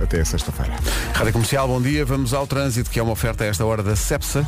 [0.00, 0.74] até sexta-feira.
[1.12, 2.04] Rádio Comercial, bom dia.
[2.04, 4.46] Vamos ao trânsito, que é uma oferta a esta hora da CEPSA.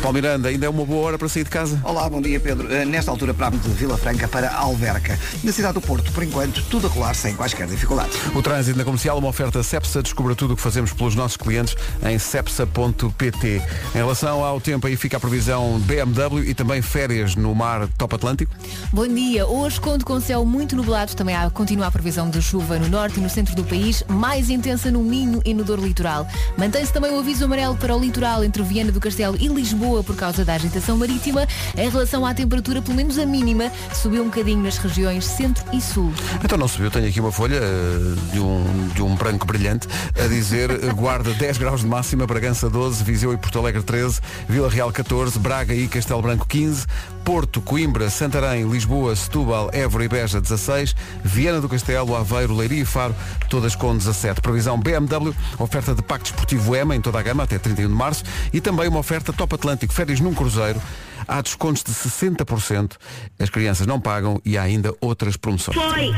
[0.00, 1.80] Paulo Miranda, ainda é uma boa hora para sair de casa?
[1.82, 2.68] Olá, bom dia Pedro.
[2.68, 5.18] Uh, nesta altura paramos de Vila Franca para Alverca.
[5.42, 8.16] Na cidade do Porto, por enquanto, tudo a rolar sem quaisquer dificuldades.
[8.34, 10.02] O trânsito na comercial, uma oferta CEPSA.
[10.02, 13.62] Descubra tudo o que fazemos pelos nossos clientes em cepsa.pt.
[13.94, 18.14] Em relação ao tempo, aí fica a previsão BMW e também férias no mar Top
[18.14, 18.54] Atlântico.
[18.92, 19.46] Bom dia.
[19.46, 21.16] Hoje conto com céu muito nublado.
[21.16, 24.48] Também há, continua a previsão de chuva no norte e no centro do país, mais
[24.48, 26.26] intensa no Minho e no Dor Litoral.
[26.56, 30.16] Mantém-se também o aviso amarelo para o litoral entre Viana do Castelo e Lisboa por
[30.16, 31.46] causa da agitação marítima.
[31.76, 35.80] Em relação à temperatura, pelo menos a mínima, subiu um bocadinho nas regiões centro e
[35.80, 36.12] sul.
[36.44, 39.88] Então não subiu, tenho aqui uma folha uh, de, um, de um branco brilhante
[40.22, 44.20] a dizer uh, guarda 10 graus de máxima, Bragança 12, Viseu e Porto Alegre 13,
[44.48, 46.86] Vila Real 14, Braga e Castelo Branco 15,
[47.24, 52.84] Porto, Coimbra, Santarém, Lisboa, Setúbal, Évora e Beja 16, Viana do Castelo, Aveiro, Leiria e
[52.84, 53.14] Faro,
[53.48, 54.40] todas com 17.
[54.40, 58.24] Previsão BMW, oferta de Pacto Esportivo EMA em toda a gama até 31 de março
[58.52, 60.80] e também uma oferta Top Atlântico, férias num cruzeiro.
[61.26, 62.92] Há descontos de 60%,
[63.38, 65.76] as crianças não pagam e há ainda outras promoções.
[65.76, 66.10] Foi.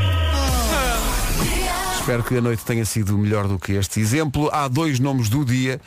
[2.00, 4.48] Espero que a noite tenha sido melhor do que este exemplo.
[4.54, 5.78] Há dois nomes do dia.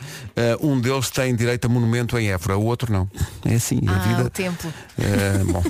[0.60, 3.10] Uh, um deles tem direito a monumento em Évora, o outro não.
[3.44, 4.22] É assim, ah, a vida.
[4.22, 4.72] O templo.
[4.96, 5.60] Uh, bom.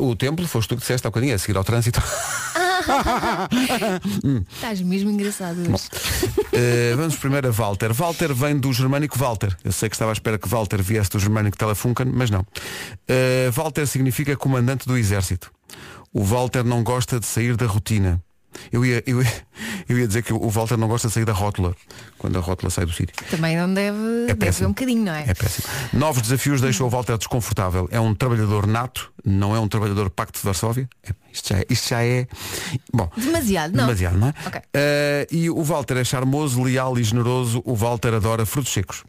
[0.08, 2.00] o templo foste tu que disseste há bocadinho, a seguir ao trânsito.
[4.24, 4.42] hum.
[4.50, 5.90] Estás mesmo engraçado hoje.
[6.96, 7.92] vamos primeiro a Walter.
[7.92, 9.54] Walter vem do germânico Walter.
[9.62, 12.46] Eu sei que estava à espera que Walter viesse do germânico Telefunken, mas não.
[13.52, 15.52] Walter significa comandante do exército.
[16.10, 18.23] O Walter não gosta de sair da rotina.
[18.72, 19.32] Eu ia, eu, ia,
[19.88, 21.74] eu ia dizer que o Walter não gosta de sair da rótula
[22.18, 23.14] quando a rótula sai do sítio.
[23.30, 25.24] Também não deve, é deve ver um bocadinho, não é?
[25.28, 25.66] É péssimo.
[25.92, 27.88] Novos desafios deixam o Walter desconfortável.
[27.90, 30.88] É um trabalhador nato, não é um trabalhador pacto de Varsóvia.
[31.02, 32.26] É, isto, já é, isto já é.
[32.92, 33.10] Bom.
[33.16, 33.86] Demasiado, não?
[33.86, 34.34] Demasiado, não é?
[34.46, 34.60] Okay.
[34.60, 37.62] Uh, e o Walter é charmoso, leal e generoso.
[37.64, 39.04] O Walter adora frutos secos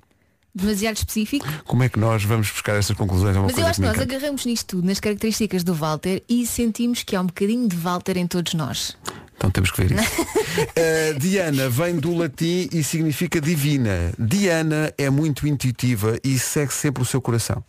[0.55, 1.45] demasiado específico.
[1.65, 3.35] Como é que nós vamos buscar estas conclusões?
[3.35, 7.03] É Mas eu acho que nós agarramos nisto tudo, nas características do Walter, e sentimos
[7.03, 8.97] que há um bocadinho de Walter em todos nós.
[9.35, 10.21] Então temos que ver isso.
[10.21, 14.13] uh, Diana vem do latim e significa divina.
[14.17, 17.63] Diana é muito intuitiva e segue sempre o seu coração.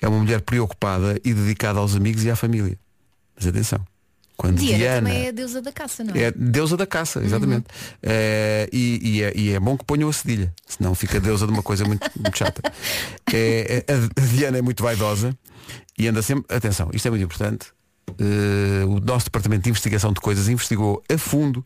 [0.00, 2.78] É uma mulher preocupada e dedicada aos amigos e à família.
[3.36, 3.84] Mas atenção.
[4.40, 6.22] Quando Diana, Diana também é a deusa da caça, não é?
[6.22, 7.66] É deusa da caça, exatamente.
[8.02, 8.10] Uhum.
[8.10, 11.52] Uh, e, e, é, e, é, bom que ponham a cedilha, senão fica deusa de
[11.52, 12.62] uma coisa muito, muito chata.
[13.32, 15.36] É, é, a Diana é muito vaidosa
[15.96, 16.56] e anda sempre.
[16.56, 17.68] Atenção, isto é muito importante
[18.10, 21.64] uh, o nosso departamento de investigação de coisas investigou a fundo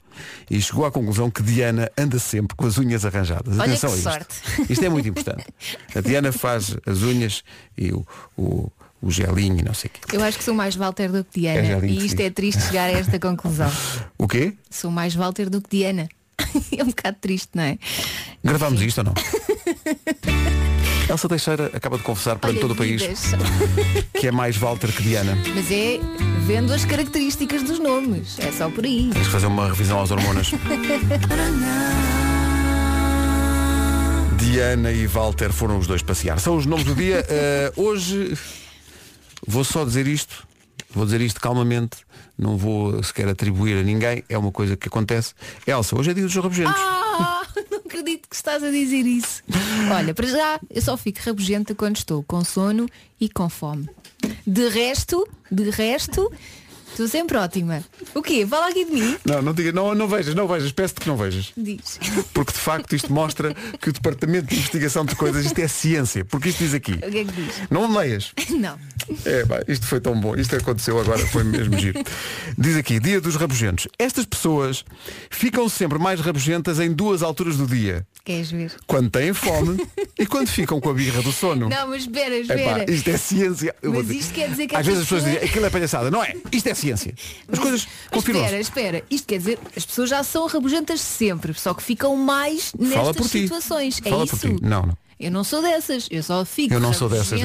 [0.50, 3.54] e chegou à conclusão que Diana anda sempre com as unhas arranjadas.
[3.54, 4.02] Olha Atenção a isto.
[4.02, 4.36] Sorte.
[4.68, 5.46] Isto é muito importante.
[5.94, 7.42] A Diana faz as unhas
[7.78, 8.06] e o,
[8.36, 8.70] o
[9.04, 10.16] o gelinho não sei o quê.
[10.16, 11.84] Eu acho que sou mais Walter do que Diana.
[11.84, 13.70] É e isto é triste chegar a esta conclusão.
[14.16, 14.54] o quê?
[14.70, 16.08] Sou mais Walter do que Diana.
[16.76, 17.78] é um bocado triste, não é?
[18.42, 19.14] Gravámos isto ou não?
[21.08, 23.02] Elsa Teixeira acaba de confessar para todo o país
[24.18, 25.36] que é mais Walter que Diana.
[25.54, 26.00] Mas é
[26.46, 28.38] vendo as características dos nomes.
[28.38, 29.10] É só por aí.
[29.12, 30.50] Tens que fazer uma revisão às hormonas.
[34.38, 36.40] Diana e Walter foram os dois passear.
[36.40, 37.24] São os nomes do dia.
[37.76, 38.34] Uh, hoje
[39.46, 40.46] vou só dizer isto.
[40.90, 41.98] Vou dizer isto calmamente.
[42.38, 44.24] Não vou sequer atribuir a ninguém.
[44.28, 45.34] É uma coisa que acontece.
[45.66, 46.74] Elsa, hoje é dia dos rabugentos.
[46.76, 49.42] Ah, não acredito que estás a dizer isso.
[49.92, 52.88] Olha, para já, eu só fico rabugenta quando estou com sono
[53.20, 53.88] e com fome.
[54.46, 56.30] De resto, de resto,
[56.94, 57.82] Estou sempre ótima.
[58.14, 58.46] O quê?
[58.46, 59.16] Fala aqui de mim?
[59.24, 61.52] Não, não diga, não, não vejas, não vejas, peço-te que não vejas.
[61.56, 61.98] Diz.
[62.32, 66.24] Porque de facto isto mostra que o Departamento de Investigação de Coisas, isto é ciência.
[66.24, 66.92] Porque isto diz aqui.
[66.92, 67.62] O que é que diz?
[67.68, 68.32] Não leias.
[68.48, 68.78] Não.
[69.24, 70.36] É, pá, isto foi tão bom.
[70.36, 72.00] Isto aconteceu agora, foi mesmo giro.
[72.56, 73.88] Diz aqui, dia dos rabugentos.
[73.98, 74.84] Estas pessoas
[75.28, 78.06] ficam sempre mais rabugentas em duas alturas do dia.
[78.24, 78.72] Queres ver?
[78.86, 79.84] Quando têm fome
[80.16, 81.68] e quando ficam com a birra do sono.
[81.68, 82.82] Não, mas espera, espera.
[82.84, 83.74] Epá, isto é ciência.
[83.82, 86.08] Mas isto quer dizer que Às vezes as pessoas dizem, aquilo é palhaçada.
[86.08, 86.34] Não é?
[86.52, 86.83] Isto é ciência.
[86.92, 87.06] As
[87.48, 88.44] mas, coisas confirmam.
[88.44, 89.04] Espera, espera.
[89.10, 93.98] Isto quer dizer, as pessoas já são rabugentas sempre, só que ficam mais nestas situações.
[93.98, 94.36] Fala é isso?
[94.36, 94.62] Por ti.
[94.62, 95.04] Não, não.
[95.18, 97.40] Eu não sou dessas, eu só fico eu não sou dessas,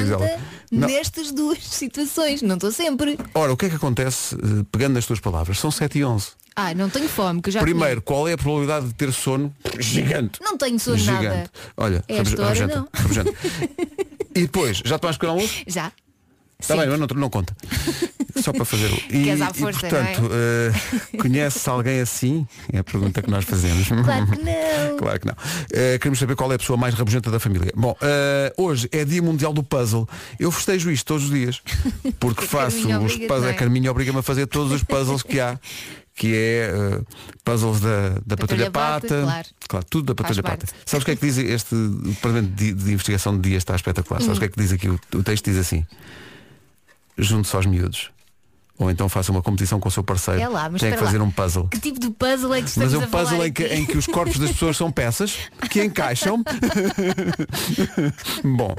[0.71, 3.17] nestas duas situações, não estou sempre.
[3.33, 5.59] Ora, o que é que acontece, eh, pegando nas tuas palavras?
[5.59, 6.31] São 7 e 11.
[6.55, 9.55] Ah, não tenho fome, que já Primeiro, qual é a probabilidade de ter sono?
[9.79, 10.39] Gigante.
[10.41, 11.23] Não tenho sono Gigante.
[11.23, 11.51] nada.
[11.77, 13.33] Olha, é rabugenta, rabugenta.
[14.35, 15.63] e depois, já tomaste pequeno almoço?
[15.67, 15.91] Já.
[16.59, 17.55] Está bem, mas não, não conta.
[18.43, 18.91] Só para fazer.
[19.09, 21.15] E, força, e portanto, é?
[21.15, 22.47] uh, conhece alguém assim?
[22.71, 23.87] É a pergunta que nós fazemos.
[24.09, 24.97] Claro que não.
[24.97, 25.33] claro que não.
[25.33, 27.71] Uh, queremos saber qual é a pessoa mais rabugenta da família.
[27.75, 30.07] Bom, uh, hoje é dia mundial do puzzle.
[30.39, 31.61] Eu festejo isto todos os dias.
[32.19, 33.49] Porque faço os puzzles.
[33.49, 35.59] A Carminha obriga-me a fazer todos os puzzles que há
[36.15, 37.05] que é uh,
[37.45, 39.49] puzzles da, da Patrulha, Patrulha Pata, Pata.
[39.69, 39.85] claro.
[39.89, 40.65] tudo da Patrulha Pata.
[40.85, 44.21] Sabes o que é que diz este Departamento de, de Investigação de Dia está espetacular?
[44.21, 44.25] Hum.
[44.25, 44.89] Sabes o que é que diz aqui?
[44.89, 45.85] O, o texto diz assim.
[47.21, 48.09] Junte-se aos miúdos.
[48.77, 50.39] Ou então faça uma competição com o seu parceiro.
[50.39, 51.25] É lá, mas Tem que fazer lá.
[51.25, 51.67] um puzzle.
[51.67, 53.97] Que tipo de puzzle é que estamos Mas é um puzzle em que, em que
[53.97, 55.35] os corpos das pessoas são peças
[55.69, 56.41] que encaixam.
[58.41, 58.73] Bom,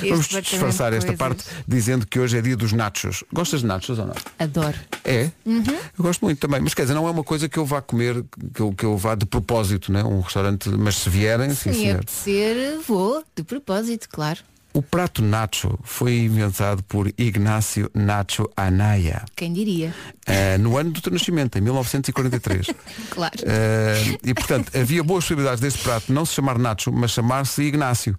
[0.00, 1.18] vamos departamento disfarçar esta coisas.
[1.18, 3.22] parte dizendo que hoje é dia dos nachos.
[3.30, 4.14] Gostas de nachos ou não?
[4.38, 4.78] Adoro.
[5.04, 5.30] É?
[5.44, 5.62] Uhum.
[5.66, 6.60] Eu gosto muito também.
[6.62, 8.24] Mas quer dizer, não é uma coisa que eu vá comer,
[8.54, 10.02] que eu, que eu vá de propósito, né?
[10.02, 11.96] Um restaurante, mas se vierem, sim, Se me senhor.
[11.96, 14.40] apetecer, vou, de propósito, claro.
[14.74, 19.94] O prato nacho foi inventado por Ignacio Nacho Anaya Quem diria?
[20.26, 22.66] eh, no ano do teu nascimento, em 1943.
[23.10, 23.34] Claro.
[23.44, 28.16] Eh, e portanto havia boas possibilidades deste prato não se chamar Nacho, mas chamar-se Ignácio.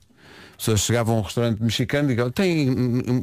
[0.52, 2.68] As pessoas chegavam a um restaurante mexicano e diziam, tem,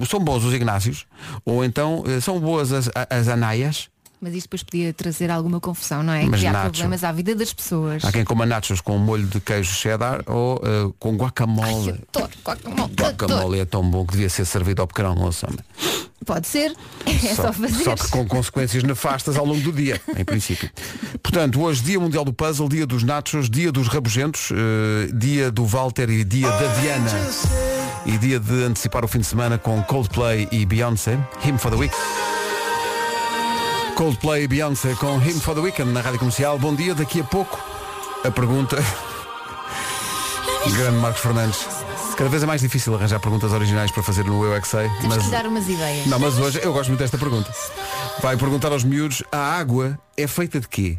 [0.09, 1.06] são bons os Ignácios,
[1.44, 3.88] ou então eh, são boas as, as Anaias.
[4.20, 6.25] Mas isto depois podia trazer alguma confusão, não é?
[6.25, 6.64] Mas Criar nacho.
[6.70, 8.05] problemas à vida das pessoas.
[8.05, 11.99] Há quem coma nachos com molho de queijo cheddar ou eh, com guacamole.
[12.14, 12.93] Adoro guacamole.
[12.94, 15.46] Guacamole é tão bom que devia ser servido ao pequeno almoço.
[16.26, 16.75] Pode ser.
[17.06, 17.82] É só, fazer.
[17.82, 20.70] só que com consequências nefastas ao longo do dia, em princípio.
[21.22, 25.64] Portanto, hoje dia mundial do puzzle, dia dos nachos, dia dos rabugentos, eh, dia do
[25.64, 27.11] Walter e dia da Diana.
[28.05, 31.76] E dia de antecipar o fim de semana com Coldplay e Beyoncé, Him for the
[31.78, 31.94] Week.
[34.05, 36.58] Coldplay e Beyoncé com Him for the Weekend na Rádio Comercial.
[36.58, 37.62] Bom dia, daqui a pouco
[38.25, 38.82] a pergunta.
[40.75, 41.67] Grande Marcos Fernandes.
[42.17, 44.88] Cada vez é mais difícil arranjar perguntas originais para fazer no Eu é que Sei,
[45.02, 46.06] Temos mas que dar umas ideias.
[46.06, 47.52] não, mas hoje eu gosto muito desta pergunta.
[48.23, 50.96] Vai perguntar aos miúdos, a água é feita de quê?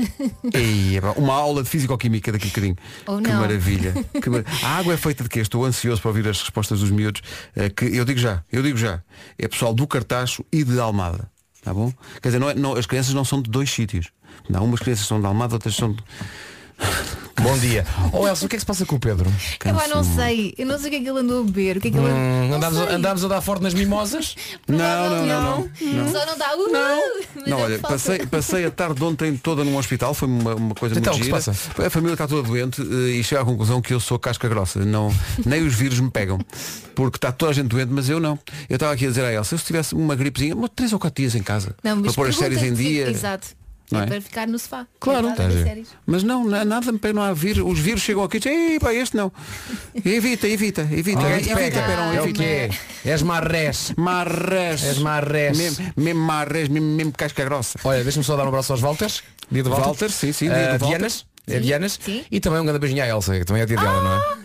[0.54, 2.76] Ei, é uma aula de Físico-Química daqui a bocadinho.
[3.06, 3.40] Ou que não.
[3.42, 3.92] maravilha.
[4.22, 5.40] Que mar- A água é feita de quê?
[5.40, 7.20] Estou ansioso para ouvir as respostas dos miúdos.
[7.54, 9.02] eh, que eu digo já, eu digo já.
[9.38, 11.30] É pessoal do Cartacho e de Almada.
[11.62, 11.92] Tá bom?
[12.22, 14.08] Quer dizer, não é- não- as crianças não são de dois sítios.
[14.48, 16.02] Não, umas crianças são de Almada, outras são de.
[17.42, 17.86] Bom dia.
[18.12, 19.30] Oh Elsa, o que é que se passa com o Pedro?
[19.64, 20.54] Eu não sei.
[20.58, 21.78] Eu não sei o que é que ele andou a beber.
[21.78, 24.34] O que é que ele Hum, não andámos, andámos a dar forte nas mimosas?
[24.68, 24.76] Não,
[25.10, 26.12] não, não, não.
[26.12, 26.54] Só não dá.
[26.54, 30.14] Uh, Não, não é o olha, passei, passei a tarde de ontem toda num hospital,
[30.14, 31.86] foi uma, uma coisa Então, muito o que se gira.
[31.86, 34.84] A família está toda doente eh, e chega à conclusão que eu sou casca grossa.
[34.84, 35.12] Não,
[35.44, 36.38] nem os vírus me pegam.
[36.94, 38.38] Porque está toda a gente doente, mas eu não.
[38.68, 40.98] Eu estava aqui a dizer a Elsa, se eu tivesse uma gripezinha, uma, três ou
[40.98, 43.08] quatro dias em casa, Não, para pôr as séries em dia.
[43.10, 43.48] Exato.
[43.92, 44.06] Não é é?
[44.06, 44.86] para ficar no sofá.
[44.98, 45.28] Claro.
[45.28, 45.90] A ver Tá.
[46.06, 47.64] Mas não, na- nada me não há vírus.
[47.66, 49.32] Os vírus chegam aqui e dizem, "Ei, pá, este não.
[50.04, 51.20] Evita, evita, evita.
[51.20, 51.82] Te evita, pega.
[51.82, 52.38] pera, É o evita.
[52.42, 52.70] que é.
[53.04, 53.92] És marrés.
[53.96, 54.82] Marres.
[54.84, 55.56] És marres.
[55.58, 57.78] Mesmo, mesmo marres, mesmo, mesmo casca grossa.
[57.84, 59.22] Olha, deixa-me só dar um abraço aos Walters.
[59.50, 59.84] Dia do Walter.
[59.86, 61.10] Walter, sim, sim, dia Ah, do Walter.
[61.46, 61.98] É Dianas.
[62.02, 62.24] sim.
[62.30, 64.40] E também um grande beijinho à Elsa, que também é dia dela, não é?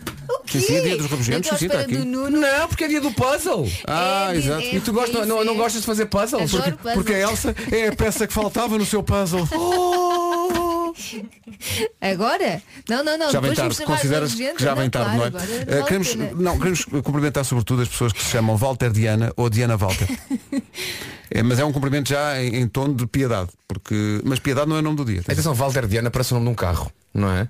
[0.46, 1.98] Sim, sim, dia dos rabugentos, sim, está aqui.
[1.98, 3.68] Não, porque é dia do puzzle.
[3.86, 4.62] Ah, É, exato.
[4.62, 5.56] é, E tu gosta, não, não é.
[5.56, 6.50] gostas de fazer puzzles?
[6.50, 6.94] Porque- puzzles.
[6.94, 9.46] Porque a Elsa é a peça que faltava no seu puzzle.
[9.52, 10.62] Oh!
[12.00, 12.62] Agora?
[12.88, 13.30] Não, não, não.
[13.30, 14.56] Já vem tarde, consideras gente.
[14.56, 15.62] que já vem tarde, claro, não é?
[15.62, 19.48] agora a queremos, não, queremos cumprimentar sobretudo as pessoas que se chamam Walter Diana ou
[19.50, 20.08] Diana Walter.
[21.28, 24.76] É, mas é um cumprimento já em, em tom de piedade, porque mas piedade não
[24.76, 25.22] é nome do dia.
[25.22, 27.48] Atenção, Walter Diana parece o nome de um carro, não é?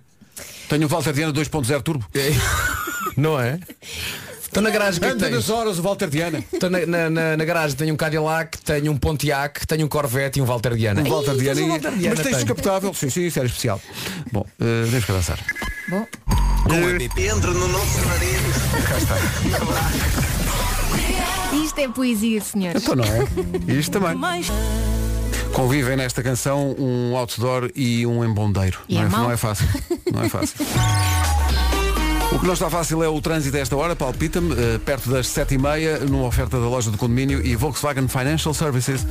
[0.68, 2.06] Tenho o Walter Diana 2.0 turbo.
[3.16, 3.58] Não é?
[4.46, 6.42] Estou na garagem, que é que Anda das horas o Walter Diana.
[6.52, 10.38] Estou na, na, na- na garagem, tenho um Cadillac, tenho um Pontiac, tenho um Corvette
[10.38, 11.02] e um Walter Diana.
[11.02, 12.94] Um Walter Diana, um Walter Diana, mas tens descapotável.
[12.94, 13.80] Sim, sim, isso era especial.
[14.32, 15.38] Bom, uh, deixa que avançar.
[15.88, 16.06] Bom,
[16.64, 18.40] Com a BP entra no nosso nariz.
[18.88, 19.16] Cá está.
[21.64, 22.82] isto é poesia, senhores.
[22.82, 23.72] Então não é?
[23.72, 24.16] Isto também.
[25.52, 28.78] Convivem nesta canção um outdoor e um embondeiro.
[28.88, 29.66] E não, é é, não é fácil.
[30.12, 30.56] Não é fácil.
[32.36, 35.26] O que não está fácil é o trânsito a esta hora, palpita-me, eh, perto das
[35.26, 39.06] 7h30, numa oferta da loja do condomínio e Volkswagen Financial Services.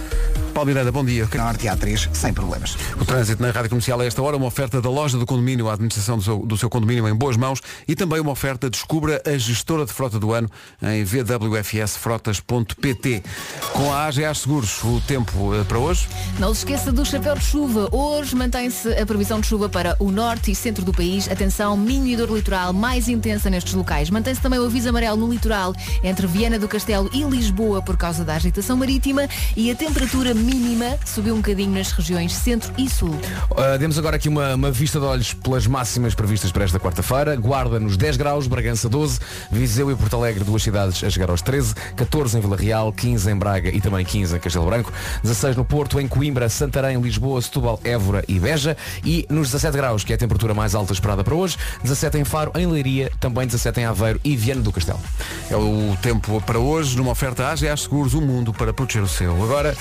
[0.56, 1.28] Paulo Miranda, bom dia.
[1.36, 2.78] Na Norte A3, sem problemas.
[2.98, 5.74] O trânsito na Rádio Comercial a esta hora, uma oferta da loja do condomínio, a
[5.74, 9.38] administração do seu, do seu condomínio em boas mãos e também uma oferta Descubra a
[9.38, 10.50] gestora de frota do ano
[10.82, 13.22] em vwfsfrotas.pt.
[13.74, 16.08] Com a AGA Seguros, o tempo eh, para hoje.
[16.40, 17.90] Não se esqueça do chapéu de chuva.
[17.92, 21.30] Hoje mantém-se a previsão de chuva para o norte e centro do país.
[21.30, 24.10] Atenção, Minho e dor litoral mais intensa nestes locais.
[24.10, 28.24] Mantém-se também o aviso amarelo no litoral entre Viana do Castelo e Lisboa por causa
[28.24, 33.10] da agitação marítima e a temperatura mínima subiu um bocadinho nas regiões centro e sul.
[33.10, 37.36] Uh, demos agora aqui uma, uma vista de olhos pelas máximas previstas para esta quarta-feira.
[37.36, 39.20] Guarda nos 10 graus, Bragança 12,
[39.52, 43.32] Viseu e Porto Alegre, duas cidades a chegar aos 13, 14 em Vila Real, 15
[43.32, 47.42] em Braga e também 15 em Castelo Branco, 16 no Porto, em Coimbra, Santarém, Lisboa,
[47.42, 51.24] Setúbal, Évora e Beja e nos 17 graus, que é a temperatura mais alta esperada
[51.24, 55.00] para hoje, 17 em Faro, em Leiria, também 17 em Aveiro e Viana do Castelo.
[55.50, 59.44] É o tempo para hoje, numa oferta AGA Seguros, o mundo para proteger o seu.
[59.44, 59.76] Agora,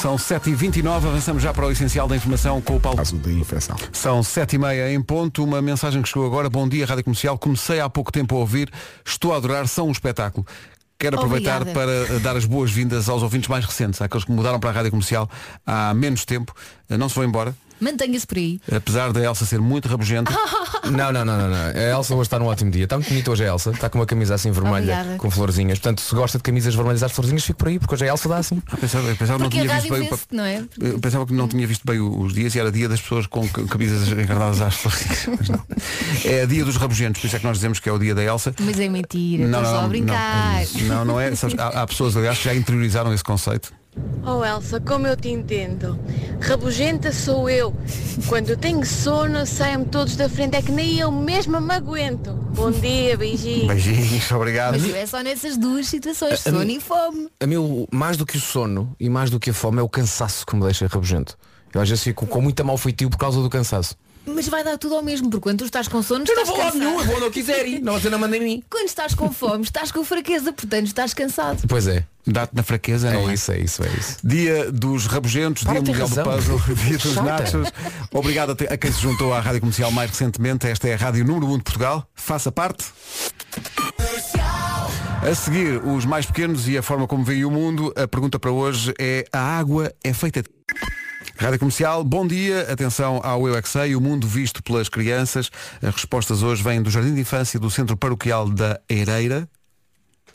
[0.00, 2.98] São 7h29, avançamos já para o essencial da informação com o Paulo.
[2.98, 3.76] Caso de infecção.
[3.92, 6.50] São 7h30 em ponto, uma mensagem que chegou agora.
[6.50, 7.38] Bom dia, Rádio Comercial.
[7.38, 8.70] Comecei há pouco tempo a ouvir,
[9.06, 10.44] estou a adorar, são um espetáculo.
[10.98, 12.06] Quero aproveitar Obrigada.
[12.06, 14.90] para eh, dar as boas-vindas aos ouvintes mais recentes, àqueles que mudaram para a Rádio
[14.90, 15.28] Comercial
[15.66, 16.52] há menos tempo.
[16.88, 18.60] Eh, Não se vão embora, Mantenha-se por aí.
[18.74, 20.32] apesar da Elsa ser muito rabugenta.
[20.84, 21.56] Não, não, não, não, não.
[21.56, 22.84] A Elsa hoje está num ótimo dia.
[22.84, 23.70] Está muito bonita hoje a Elsa.
[23.70, 25.16] Está com uma camisa assim vermelha, Obrigada.
[25.16, 25.78] com florzinhas.
[25.78, 28.28] Portanto, se gosta de camisas vermelhas às florzinhas, fique por aí, porque hoje a Elsa
[28.28, 28.60] dá assim.
[28.70, 30.44] Eu pensava, eu pensava que não Porque a tinha visto rádio bem o vê-se, não
[30.44, 30.64] é?
[30.80, 33.48] Eu pensava que não tinha visto bem os dias e era dia das pessoas com
[33.48, 35.06] ca- camisas encarnadas às flores.
[35.38, 35.64] Mas não.
[36.24, 38.22] É dia dos rabugentos, por isso é que nós dizemos que é o dia da
[38.24, 38.52] Elsa.
[38.58, 40.62] Mas é mentira, estou só a brincar.
[40.82, 41.32] Não, não, não é.
[41.36, 43.72] Sabes, há, há pessoas, aliás, que já interiorizaram esse conceito.
[44.24, 45.98] Oh Elsa, como eu te entendo.
[46.40, 47.74] Rabugenta sou eu.
[48.28, 50.56] Quando tenho sono, saem-me todos da frente.
[50.56, 52.32] É que nem eu mesma me aguento.
[52.54, 53.66] Bom dia, beijinho.
[53.66, 54.78] Beijinhos, obrigado.
[54.78, 57.28] Mas é só nessas duas situações, A- a sono mim- e fome.
[57.40, 59.88] A o- mais do que o sono e mais do que a fome, é o
[59.88, 61.36] cansaço que me deixa rabugento.
[61.74, 63.96] Eu às vezes fico com muita mal feitio por causa do cansaço.
[64.24, 66.48] Mas vai dar tudo ao mesmo, porque quando tu estás com sono, Eu não estás
[66.48, 66.78] vou lá cansado.
[66.78, 67.80] nenhum, eu vou onde eu quiser ir.
[67.82, 68.62] Não, você não manda em mim.
[68.70, 71.62] Quando estás com fome, estás com fraqueza, portanto estás cansado.
[71.68, 72.04] Pois é.
[72.24, 73.32] Dá-te na fraqueza, não é?
[73.32, 74.16] É isso, é isso, é isso.
[74.22, 76.36] Dia dos rabugentos, Para, dia mundial do razão.
[76.56, 77.22] puzzle, dia dos Chata.
[77.22, 77.72] nachos.
[78.12, 80.68] Obrigado a, te- a quem se juntou à Rádio Comercial mais recentemente.
[80.68, 82.06] Esta é a Rádio Número 1 de Portugal.
[82.14, 82.84] Faça parte.
[85.28, 87.92] A seguir, os mais pequenos e a forma como veio o mundo.
[87.96, 90.48] A pergunta para hoje é: a água é feita de...
[91.36, 95.50] Rádio Comercial, bom dia, atenção ao Eu é Que Sei, o mundo visto pelas crianças.
[95.82, 99.48] As respostas hoje vêm do Jardim de Infância do Centro Paroquial da Eireira,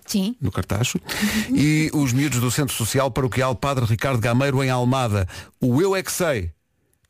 [0.06, 0.36] Sim.
[0.42, 1.00] no Cartacho,
[1.50, 5.28] e os miúdos do Centro Social Paroquial Padre Ricardo Gameiro em Almada.
[5.62, 6.52] O Eu é Que Sei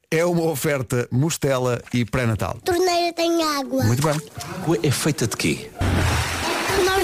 [0.09, 2.57] é uma oferta mostela e pré-natal.
[2.63, 3.83] torneira tem água.
[3.83, 4.79] Muito bem.
[4.81, 5.69] É feita de quê?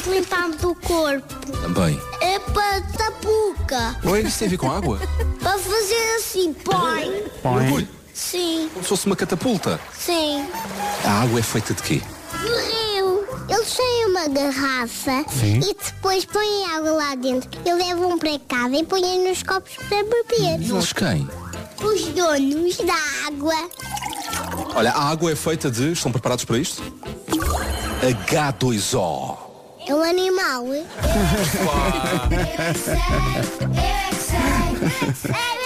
[0.05, 1.51] Nós limpamos o corpo.
[1.61, 1.99] Também.
[2.21, 3.95] É para tapuca.
[4.03, 4.21] Oi?
[4.21, 4.99] Isso tem a ver com água?
[5.41, 7.23] Para fazer assim, põe.
[7.55, 7.87] Mergulho.
[8.13, 9.79] Sim, Como se fosse uma catapulta.
[9.97, 10.45] sim.
[11.03, 12.01] A água é feita de quê?
[12.31, 13.23] Do rio.
[13.49, 15.59] Eles têm uma garrafa Sim.
[15.59, 17.49] e depois põem água lá dentro.
[17.65, 20.61] E levam para casa e põem nos copos para beber.
[20.61, 21.27] Eles quem?
[21.83, 23.69] Os donos da água.
[24.75, 25.91] Olha, a água é feita de.
[25.91, 26.81] Estão preparados para isto?
[28.01, 29.42] H2O.
[29.87, 30.65] É um animal.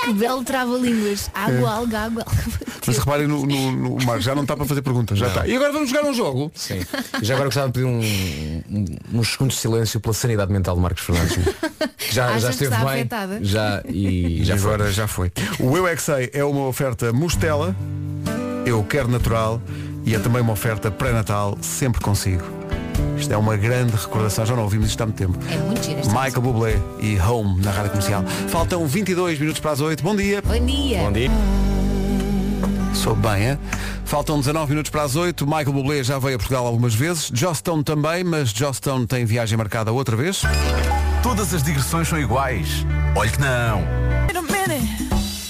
[0.05, 1.29] Que belo trava-línguas.
[1.33, 2.25] Água, alga, água.
[2.85, 5.45] Mas reparem no, no, no Marcos, já não está para fazer perguntas, já está.
[5.47, 6.51] E agora vamos jogar um jogo.
[6.55, 6.79] Sim.
[7.21, 10.75] E já agora gostava de pedir um, um- uns segundos de silêncio pela sanidade mental
[10.75, 11.37] de Marcos Fernandes.
[12.09, 12.99] Já, já que esteve está bem.
[13.01, 13.39] afetada?
[13.43, 14.73] Já e E já foi.
[14.73, 15.29] agora já foi.
[15.59, 17.75] O Eu é que sei é uma oferta mostela,
[18.65, 19.61] eu quero natural
[20.05, 22.43] e é também uma oferta pré-natal, sempre consigo.
[23.17, 25.37] Isto é uma grande recordação, já não ouvimos isto há muito tempo.
[25.51, 28.23] É muito giro esta Michael Bublé e Home na Rádio Comercial.
[28.49, 30.03] Faltam 22 minutos para as 8.
[30.03, 30.41] Bom dia.
[30.41, 30.99] Bom dia.
[30.99, 31.29] Bom dia.
[32.93, 33.57] Sou bem, é?
[34.05, 35.45] Faltam 19 minutos para as 8.
[35.45, 37.29] Michael Bublé já veio a Portugal algumas vezes.
[37.33, 40.41] Joss Stone também, mas Joss Stone tem viagem marcada outra vez.
[41.21, 42.85] Todas as digressões são iguais.
[43.15, 44.07] Olhe que não.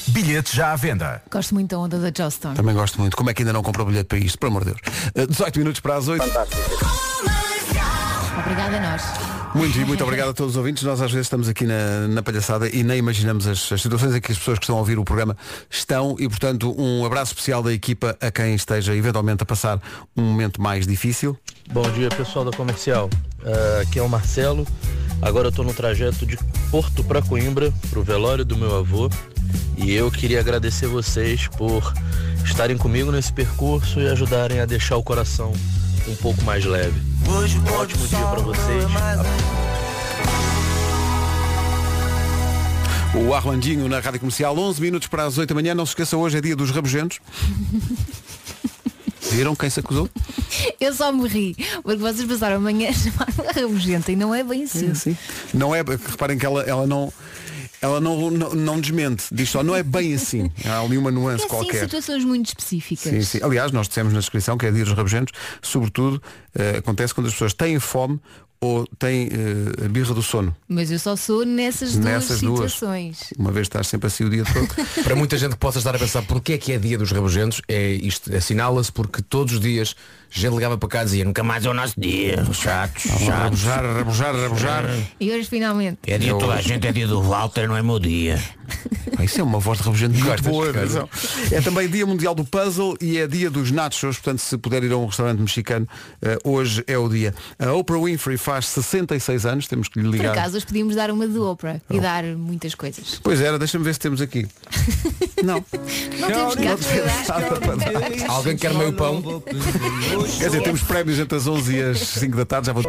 [0.07, 1.21] Bilhetes já à venda.
[1.29, 2.55] Gosto muito da onda da Joston.
[2.55, 3.15] Também gosto muito.
[3.15, 4.39] Como é que ainda não comprou bilhete para isto?
[4.39, 4.81] Por amor de Deus.
[5.15, 6.23] Uh, 18 minutos para as 8.
[8.39, 9.03] Obrigada a nós.
[9.55, 10.83] Muito e muito obrigado a todos os ouvintes.
[10.83, 14.21] Nós às vezes estamos aqui na, na palhaçada e nem imaginamos as, as situações em
[14.21, 15.35] que as pessoas que estão a ouvir o programa
[15.69, 19.81] estão e, portanto, um abraço especial da equipa a quem esteja eventualmente a passar
[20.15, 21.35] um momento mais difícil.
[21.71, 23.09] Bom dia pessoal da comercial.
[23.43, 24.67] Ah, aqui é o Marcelo.
[25.21, 26.37] Agora eu estou no trajeto de
[26.69, 29.09] Porto para Coimbra, pro velório do meu avô.
[29.77, 31.93] E eu queria agradecer vocês por
[32.43, 35.53] estarem comigo nesse percurso e ajudarem a deixar o coração
[36.07, 36.99] um pouco mais leve.
[37.27, 38.85] Um ótimo dia para vocês.
[43.15, 45.75] O Arlandinho na Rádio Comercial, 11 minutos para as 8 da manhã.
[45.75, 47.19] Não se esqueça, hoje é dia dos rabugentos.
[49.31, 50.09] Viram quem se acusou?
[50.79, 54.63] Eu só me ri, porque vocês passaram amanhã a chamar-me rabugenta e não é bem
[54.63, 55.15] assim.
[55.53, 57.11] Não é, reparem que ela, ela não.
[57.81, 60.51] Ela não, não, não desmente, diz só, não é bem assim.
[60.65, 61.83] Há ali uma nuance É assim qualquer.
[61.83, 63.11] situações muito específicas.
[63.11, 63.39] Sim, sim.
[63.43, 65.31] Aliás, nós dissemos na descrição que é dia dos rabugentos,
[65.61, 66.21] sobretudo
[66.55, 68.19] eh, acontece quando as pessoas têm fome
[68.59, 70.55] ou têm eh, a birra do sono.
[70.67, 72.71] Mas eu só sou nessas duas Nessas duas.
[72.71, 73.33] situações.
[73.37, 74.67] Uma vez estás sempre assim o dia todo.
[75.03, 77.61] Para muita gente que possa estar a pensar porque é que é dia dos rabugentos,
[77.67, 79.95] é isto, assinala-se porque todos os dias
[80.29, 83.27] gente ligava para cá e dizia nunca mais é o nosso dia, chatos, chatos.
[83.63, 84.85] rabujar, rabujar, rabujar.
[85.19, 85.99] E hoje finalmente.
[86.05, 88.37] É dia de toda a gente, é dia do Walter, não é meu dia.
[89.17, 90.93] Ah, Isso é uma voz de rabugento muito Gostas?
[90.93, 91.09] boa.
[91.51, 94.91] É também dia mundial do puzzle e é dia dos nachos, portanto se puder ir
[94.91, 95.87] a um restaurante mexicano,
[96.21, 97.33] eh, hoje é o dia.
[97.57, 100.31] A Oprah Winfrey faz 66 anos, temos que lhe Por ligar.
[100.37, 101.93] acaso, hoje podíamos dar uma de Oprah Oh.
[101.95, 103.19] e dar muitas coisas.
[103.23, 104.47] Pois era, deixa-me ver se temos aqui.
[105.43, 105.63] Não.
[106.19, 109.41] Não temos cá Alguém quer meio pão?
[110.39, 112.83] Quer dizer, temos prémios entre as 11 e as 5 da tarde, já vou...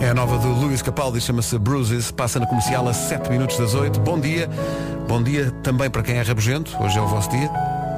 [0.00, 3.74] É a nova do Luís Capaldi, chama-se Bruises, passa na comercial a 7 minutos das
[3.74, 4.00] 8.
[4.00, 4.48] Bom dia.
[5.06, 7.48] Bom dia também para quem é rabugento, hoje é o vosso dia.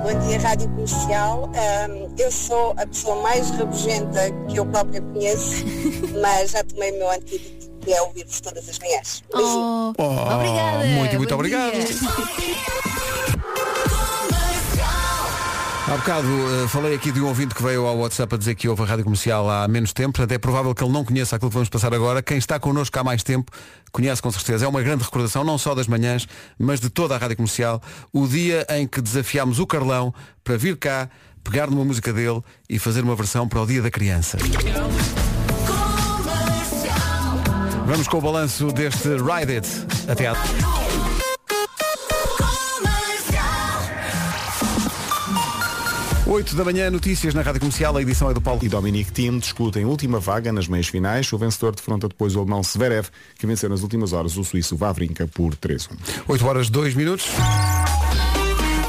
[0.03, 1.51] Bom dia, Rádio Comercial.
[1.55, 5.65] Ahm, eu sou a pessoa mais rabugenta que eu própria conheço,
[6.21, 9.23] mas já tomei o meu antídoto, que é ouvir-vos todas as manhãs.
[9.33, 10.85] Oh, Oh, obrigada.
[10.87, 11.73] muito, muito Bom obrigado.
[15.93, 18.67] Há bocado eh, falei aqui de um ouvinte que veio ao WhatsApp a dizer que
[18.67, 21.51] ouve a Rádio Comercial há menos tempo, portanto é provável que ele não conheça aquilo
[21.51, 22.23] que vamos passar agora.
[22.23, 23.53] Quem está connosco há mais tempo
[23.93, 24.65] conhece com certeza.
[24.65, 26.27] É uma grande recordação, não só das manhãs,
[26.59, 27.79] mas de toda a Rádio Comercial.
[28.11, 31.11] O dia em que desafiámos o Carlão para vir cá,
[31.45, 34.39] pegar numa música dele e fazer uma versão para o Dia da Criança.
[37.85, 39.69] Vamos com o balanço deste Ride It
[40.09, 40.92] até à...
[46.33, 48.65] 8 da manhã, notícias na Rádio Comercial, a edição é do Paulo.
[48.65, 51.31] e Dominic Thiem discutem última vaga nas meias finais.
[51.31, 53.09] O vencedor defronta depois o alemão Zverev,
[53.39, 55.91] que venceu nas últimas horas o suíço Vavrinka por 3-1.
[56.27, 57.27] 8 horas 2 minutos.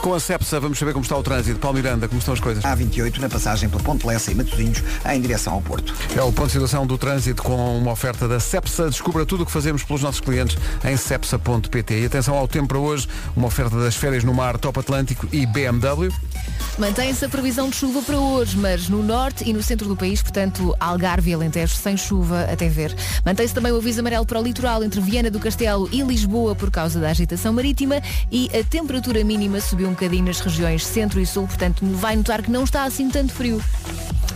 [0.01, 1.59] Com a CEPSA vamos saber como está o trânsito.
[1.59, 2.63] Paulo Miranda, como estão as coisas?
[2.63, 5.93] A28 na passagem pela Ponte Lessa e Matosinhos em direção ao Porto.
[6.15, 8.89] É o ponto de situação do trânsito com uma oferta da CEPSA.
[8.89, 12.01] Descubra tudo o que fazemos pelos nossos clientes em cepsa.pt.
[12.01, 15.45] E atenção ao tempo para hoje, uma oferta das férias no mar Top Atlântico e
[15.45, 16.09] BMW.
[16.77, 20.21] Mantém-se a previsão de chuva para hoje, mas no norte e no centro do país,
[20.21, 22.95] portanto, Algarve e Alentejo sem chuva até ver.
[23.25, 26.71] Mantém-se também o aviso amarelo para o litoral entre Viana do Castelo e Lisboa por
[26.71, 31.25] causa da agitação marítima e a temperatura mínima subiu um bocadinho nas regiões centro e
[31.25, 33.61] sul, portanto vai notar que não está assim tanto frio.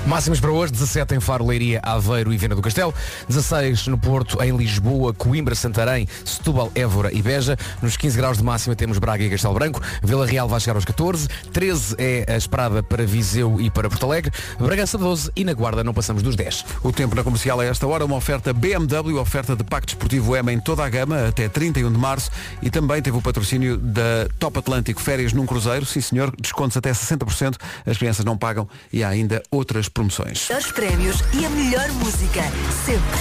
[0.08, 2.94] Máximas para hoje, 17 em Faro, Leiria, Aveiro e Viana do Castelo,
[3.28, 7.58] 16 no Porto, em Lisboa, Coimbra, Santarém, Setúbal, Évora e Beja.
[7.82, 10.86] Nos 15 graus de máxima temos Braga e Castelo Branco, Vila Real vai chegar aos
[10.86, 15.54] 14, 13 é a esperada para Viseu e para Porto Alegre, Bragança 12 e na
[15.54, 16.66] Guarda não passamos dos 10.
[16.84, 20.52] O tempo na comercial a esta hora, uma oferta BMW, oferta de Pacto Desportivo M
[20.52, 24.58] em toda a gama até 31 de março e também teve o patrocínio da Top
[24.58, 25.86] Atlântico Férias num Cruzeiro.
[25.86, 30.48] Sim senhor, descontos até 60%, as crianças não pagam e há ainda outras promoções.
[30.48, 32.42] Melhores prémios e a melhor música.
[32.86, 33.18] Sempre.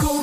[0.00, 0.17] A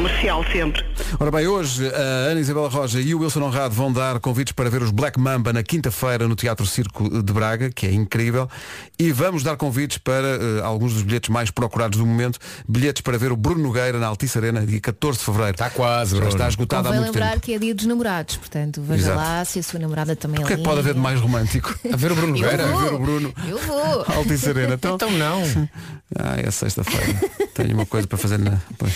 [0.00, 0.84] comercial sempre.
[1.18, 4.68] Ora bem, hoje a Ana Isabela Roja e o Wilson Honrado vão dar convites para
[4.68, 8.46] ver os Black Mamba na quinta-feira no Teatro Circo de Braga, que é incrível,
[8.98, 13.16] e vamos dar convites para eh, alguns dos bilhetes mais procurados do momento, bilhetes para
[13.16, 15.52] ver o Bruno Nogueira na Altice Arena, dia 14 de Fevereiro.
[15.52, 16.32] Está quase, Já Bruno.
[16.32, 17.42] está esgotado há Convém muito lembrar tempo.
[17.46, 19.16] que é dia dos namorados, portanto, veja Exato.
[19.16, 21.18] lá se a sua namorada também O que é é que pode haver de mais
[21.18, 21.74] romântico?
[21.90, 22.64] A ver o Bruno Nogueira?
[22.64, 23.32] A ver o Bruno.
[23.48, 24.04] Eu vou.
[24.14, 24.74] Altice Arena.
[24.74, 25.40] Então, Então não.
[26.18, 27.18] ah, é sexta-feira.
[27.54, 28.58] Tenho uma coisa para fazer na.
[28.76, 28.92] Pois.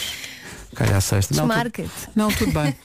[0.74, 1.34] Calha à sexta.
[1.34, 1.90] Não, tu- Desmarca-te.
[2.14, 2.74] Não, tudo bem.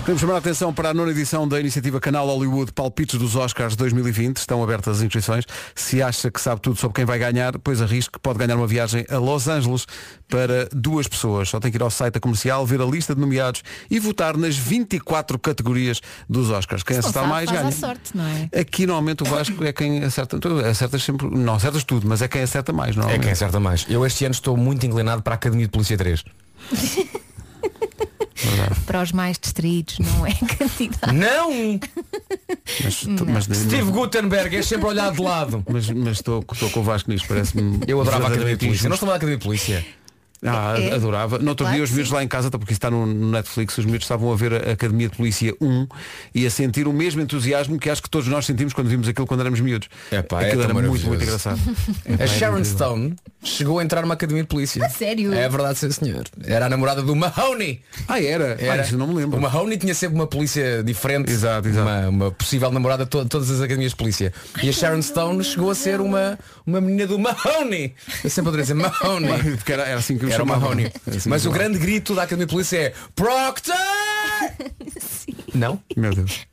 [0.00, 3.74] Queremos chamar a atenção para a nona edição da iniciativa Canal Hollywood Palpites dos Oscars
[3.76, 4.36] 2020.
[4.38, 5.44] Estão abertas as inscrições.
[5.74, 9.04] Se acha que sabe tudo sobre quem vai ganhar, pois arrisque, pode ganhar uma viagem
[9.10, 9.86] a Los Angeles
[10.28, 11.48] para duas pessoas.
[11.48, 14.36] Só tem que ir ao site da comercial, ver a lista de nomeados e votar
[14.36, 16.82] nas 24 categorias dos Oscars.
[16.84, 17.70] Quem não acertar mais ganha.
[17.72, 18.48] sorte, não é?
[18.60, 20.38] Aqui normalmente o Vasco é quem acerta.
[20.70, 21.28] Acertas sempre.
[21.28, 23.22] Não acertas tudo, mas é quem acerta mais, É normalmente.
[23.24, 23.84] quem acerta mais.
[23.88, 26.24] Eu este ano estou muito inclinado para a Academia de Polícia 3.
[28.86, 31.12] Para os mais distraídos, não é candidato.
[31.12, 31.78] Não!
[33.28, 35.62] Mas, mas- Steve Gutenberg é sempre olhado de lado.
[35.68, 37.80] Mas mas estou estou com o Vasco nisto, parece-me.
[37.86, 38.88] Eu adorava a Academia de Polícia.
[38.88, 39.84] Não estou na Academia de Polícia.
[40.44, 40.94] Ah, É.
[40.94, 41.38] adorava.
[41.38, 43.76] No outro Claro dia os miúdos lá em casa, até porque isso está no Netflix,
[43.76, 45.86] os miúdos estavam a ver a Academia de Polícia 1
[46.34, 49.26] e a sentir o mesmo entusiasmo que acho que todos nós sentimos quando vimos aquilo
[49.26, 49.88] quando éramos miúdos.
[50.10, 51.58] Epá, é aquilo tão era muito, muito engraçado.
[52.06, 52.64] Epá, A era Sharon.
[52.64, 54.84] Stone chegou a entrar numa academia de polícia.
[54.84, 55.32] A sério?
[55.34, 56.24] É verdade, sim senhor.
[56.44, 57.80] Era a namorada do Mahoney.
[58.08, 58.56] Ah, era?
[58.58, 58.80] Era.
[58.80, 59.38] Ah, isso não me lembro.
[59.38, 61.30] O Mahoney tinha sempre uma polícia diferente.
[61.30, 61.86] Exato, exato.
[61.86, 64.32] Uma, uma possível namorada de to- todas as academias de polícia.
[64.62, 67.92] E a Sharon Stone chegou a ser uma, uma menina do Mahoney.
[68.24, 69.38] Eu sempre adorei dizer Mahoney.
[69.56, 70.46] Porque era, era assim que o.
[70.46, 70.92] Mahoney.
[71.26, 73.74] Mas o grande grito da Academia de Polícia é Proctor!
[75.54, 75.80] Não?
[75.96, 76.46] Meu Deus.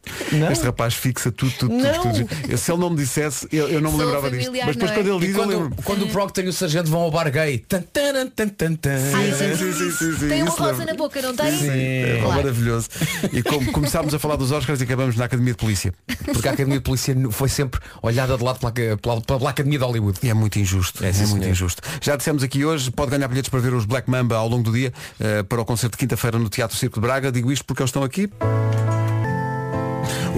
[0.52, 2.02] Este rapaz fixa tudo, tudo, tudo, Não.
[2.14, 2.30] tudo.
[2.50, 4.52] Eu- se ele não me dissesse, eu, eu não me Sou lembrava disto.
[4.52, 4.94] Mas depois não é?
[4.94, 5.84] quando ele diz, eu quando, lembro.
[5.84, 7.60] quando o Proctor e o Sargento vão ao bar gay.
[7.60, 8.98] Tan, tan, tan, tan, tan.
[8.98, 9.74] Sim, sim.
[9.74, 10.86] sim, sim, sim, Tem uma rosa lembro.
[10.86, 11.52] na boca, não tem?
[11.58, 12.36] Sim, é Claro.
[12.42, 12.90] maravilhoso.
[13.32, 15.94] E como começámos a falar dos Oscars e acabamos na Academia de Polícia.
[16.26, 19.86] Porque a Academia de Polícia foi sempre olhada de lado pela, pela, pela Academia de
[19.86, 20.20] Hollywood.
[20.24, 21.04] E é muito injusto.
[21.04, 21.52] É, sim, muito senhor.
[21.52, 21.82] injusto.
[22.02, 24.72] Já dissemos aqui hoje, pode ganhar bilhetes para ver os Black Mamba ao longo do
[24.72, 27.32] dia eh, para o concerto de quinta-feira no Teatro Circo de Braga.
[27.32, 28.30] Digo isto porque eles estão aqui.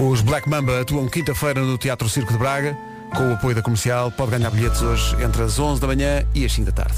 [0.00, 2.76] Os Black Mamba atuam quinta-feira no Teatro Circo de Braga
[3.14, 4.10] com o apoio da comercial.
[4.10, 6.94] Pode ganhar bilhetes hoje entre as 11 da manhã e as 5 da tarde.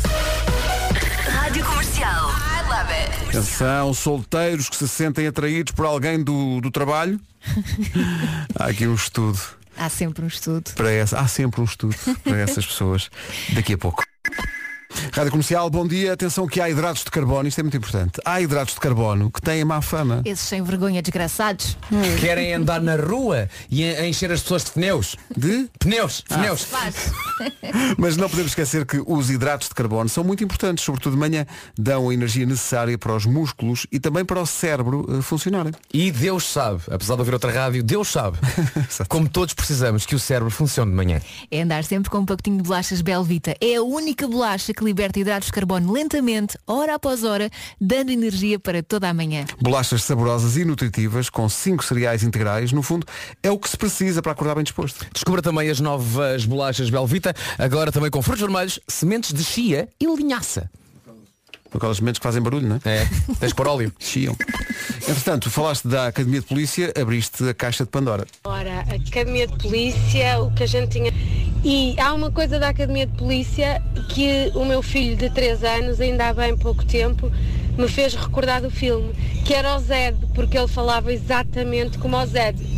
[1.28, 2.30] Rádio Comercial.
[2.30, 3.28] I love it.
[3.28, 7.18] Atenção, solteiros que se sentem atraídos por alguém do, do trabalho.
[8.54, 9.38] Há aqui um estudo
[9.76, 10.70] Há sempre um estudo.
[10.74, 11.18] para essa.
[11.18, 13.10] Há sempre um estudo para essas pessoas.
[13.52, 14.04] Daqui a pouco.
[15.12, 16.12] Rádio Comercial, bom dia.
[16.12, 18.20] Atenção que há hidratos de carbono, isto é muito importante.
[18.24, 20.22] Há hidratos de carbono que têm má fama.
[20.24, 21.76] Esses sem vergonha desgraçados.
[22.20, 25.16] Querem andar na rua e encher as pessoas de pneus.
[25.36, 25.68] De?
[25.78, 26.64] Pneus, pneus.
[26.64, 27.12] Faz.
[27.98, 31.46] Mas não podemos esquecer que os hidratos de carbono são muito importantes, sobretudo de manhã.
[31.78, 35.72] Dão a energia necessária para os músculos e também para o cérebro eh, funcionarem.
[35.92, 38.38] E Deus sabe, apesar de ouvir outra rádio, Deus sabe,
[39.08, 41.20] como todos precisamos, que o cérebro funcione de manhã.
[41.50, 43.56] É andar sempre com um pacotinho de bolachas Belvita.
[43.60, 48.58] É a única bolacha que liberta hidratos de carbono lentamente, hora após hora, dando energia
[48.58, 49.44] para toda a manhã.
[49.60, 53.06] Bolachas saborosas e nutritivas, com cinco cereais integrais, no fundo,
[53.42, 55.06] é o que se precisa para acordar bem disposto.
[55.12, 60.06] Descubra também as novas bolachas Belvita, agora também com frutos vermelhos, sementes de chia e
[60.06, 60.70] linhaça.
[61.74, 63.02] Aquelas sementes que fazem barulho, não é?
[63.02, 63.08] É,
[63.40, 63.92] tens por óleo.
[63.98, 64.36] Chiam.
[65.08, 68.26] Entretanto, falaste da Academia de Polícia, abriste a caixa de Pandora.
[68.44, 71.12] Ora, Academia de Polícia, o que a gente tinha.
[71.64, 76.00] E há uma coisa da Academia de Polícia que o meu filho de 3 anos,
[76.00, 77.30] ainda há bem pouco tempo,
[77.78, 79.12] me fez recordar do filme,
[79.44, 82.58] que era o Zed, porque ele falava exatamente como o Zed.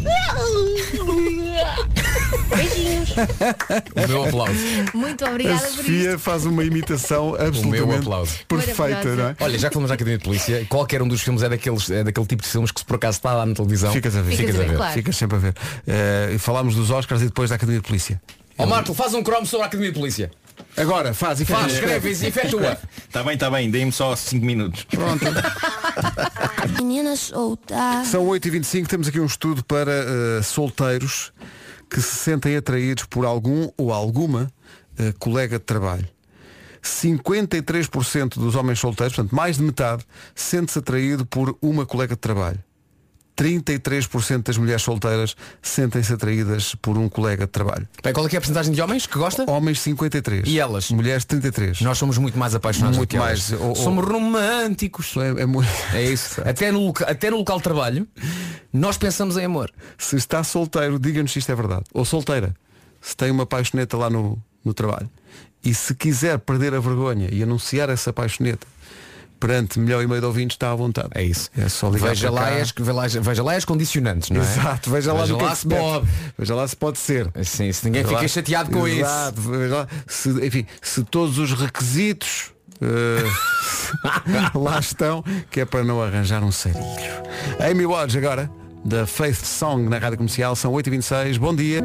[2.55, 3.11] Beijinhos.
[3.11, 4.55] O meu aplauso.
[4.93, 6.19] Muito A obrigada por Sofia isto.
[6.19, 8.35] faz uma imitação O absolutamente meu aplauso.
[8.49, 9.37] perfeita, não é?
[9.41, 12.05] Olha, já que falamos da Academia de Polícia, qualquer um dos filmes é, daqueles, é
[12.05, 13.93] daquele tipo de filmes que se por acaso está lá na televisão.
[13.93, 14.37] Ficas a ver.
[14.37, 14.93] Ficas a ver, claro.
[14.95, 15.55] Ficas sempre a ver.
[15.87, 18.21] Eh, falámos dos Oscars e depois da Academia de Polícia.
[18.59, 20.31] Ó Marco, faz um cromo sobre a Academia de Polícia.
[20.77, 22.73] Agora, faz e Faz, escreve e efetua.
[22.73, 24.85] Está Tá bem, está bem, dê-me só 5 minutos.
[24.85, 25.25] Pronto.
[26.79, 28.05] Menina solta.
[28.05, 31.33] São 8h25, temos aqui um estudo para eh, solteiros
[31.88, 34.51] que se sentem atraídos por algum ou alguma
[34.99, 36.09] eh, colega de trabalho.
[36.83, 42.62] 53% dos homens solteiros, portanto mais de metade, sente-se atraído por uma colega de trabalho.
[43.37, 47.88] 33% das mulheres solteiras sentem-se atraídas por um colega de trabalho.
[48.03, 49.49] Bem, qual é, que é a porcentagem de homens que gosta?
[49.51, 50.47] Homens 53.
[50.47, 50.90] E elas?
[50.90, 51.81] Mulheres 33.
[51.83, 53.51] Nós somos muito mais apaixonados Muito do que elas.
[53.51, 55.14] mais, ou- ou- Somos românticos.
[55.16, 55.68] É, é muito...
[55.92, 56.40] É isso.
[56.47, 58.09] até, no loca- até no local de trabalho,
[58.73, 59.70] nós pensamos em amor.
[59.99, 61.85] Se está solteiro, diga-nos se isto é verdade.
[61.92, 62.55] Ou solteira,
[63.01, 65.11] se tem uma paixoneta lá no, no trabalho.
[65.64, 68.66] E se quiser perder a vergonha e anunciar essa paixoneta
[69.47, 71.09] perante milhão e meio de ouvintes, está à vontade.
[71.15, 71.51] É isso.
[71.55, 74.43] É só ligar Veja lá, as, veja, lá, veja lá as condicionantes, não é?
[74.45, 76.07] Exato, veja lá que é que se se pode.
[76.39, 77.31] Veja lá se pode ser.
[77.45, 81.37] Sim, se ninguém Veja fica lá- chateado com Exato, veja lá se, enfim, se todos
[81.37, 83.23] os requisitos eh,
[84.59, 86.81] lá estão, que é para não arranjar um sarilho.
[87.71, 88.51] Amy Watts agora,
[88.83, 91.83] da Faith Song na Rádio Comercial, são 8h26, bom dia.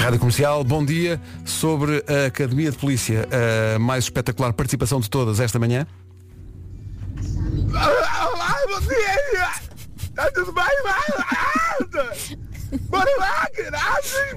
[0.00, 3.28] Rádio Comercial, bom dia sobre a Academia de Polícia,
[3.74, 5.86] a mais espetacular participação de todas esta manhã.
[10.14, 11.02] Tá tudo bem, vai?
[12.88, 14.34] Bora lá, graças,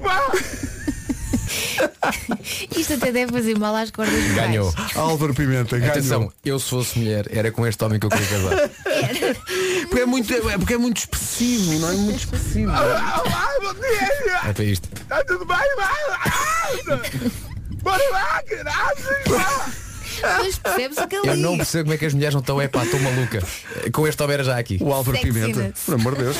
[2.75, 4.13] Isto até deve fazer mal às cordas.
[4.33, 4.73] Ganhou.
[4.95, 5.91] Álvaro Pimenta, ganhou.
[5.91, 8.69] Atenção, eu se fosse mulher, era com este homem que eu queria casar.
[9.87, 12.71] Porque é muito, é porque é muito expressivo, não é muito expressivo.
[14.49, 14.89] É para isto.
[15.07, 15.95] Tá tudo bem, vai?
[17.81, 19.86] Bora lá, graças,
[20.21, 22.61] Mas percebes o que ele Eu não percebo como é que as mulheres não estão,
[22.61, 23.41] é pá, estou maluca.
[23.91, 24.77] Com este homem era já aqui.
[24.81, 25.47] O Álvaro Sexiness.
[25.55, 26.37] Pimenta, por amor de Deus.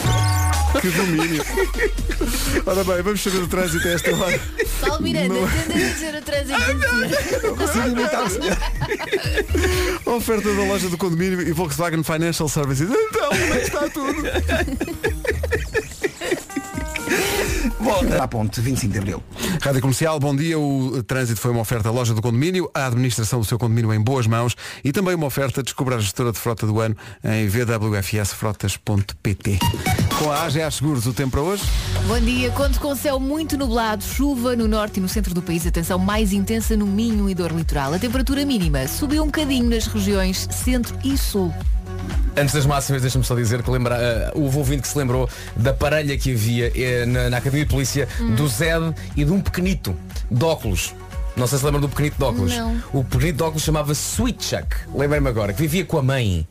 [0.81, 1.43] Que domínio.
[2.65, 4.39] Ora bem, vamos saber o trânsito a esta hora.
[4.81, 5.47] Paulo Miranda, Não.
[5.47, 7.47] tenta dizer o trânsito.
[7.47, 8.57] Não consigo imitar o senhor.
[10.05, 12.89] Oferta da loja do condomínio e Volkswagen Financial Services.
[12.89, 14.23] Então, como é que está tudo?
[17.79, 19.23] Bom, à ponte 25 de Abril.
[19.61, 20.59] Rádio Comercial, bom dia.
[20.59, 23.99] O trânsito foi uma oferta da loja do condomínio, a administração do seu condomínio em
[23.99, 29.59] boas mãos e também uma oferta descobrir a gestora de frota do ano em vwfsfrotas.pt.
[30.19, 31.63] Com a AGA Seguros, o tempo para hoje?
[32.07, 35.65] Bom dia, conto com céu muito nublado, chuva no norte e no centro do país,
[35.65, 37.93] atenção mais intensa no Minho e dor litoral.
[37.93, 41.53] A temperatura mínima subiu um bocadinho nas regiões centro e sul.
[42.35, 45.73] Antes das máximas, deixa-me só dizer que lembra, eh, houve ouvinte que se lembrou da
[45.73, 49.95] parelha que havia eh, na, na Academia de Polícia do Zed e de um pequenito
[50.29, 50.93] de óculos.
[51.35, 52.55] Não sei se lembram do pequenito de óculos.
[52.55, 52.81] Não.
[52.93, 54.67] O pequenito de óculos chamava-se Sweet Chuck.
[54.93, 56.47] Lembrei-me agora, que vivia com a mãe.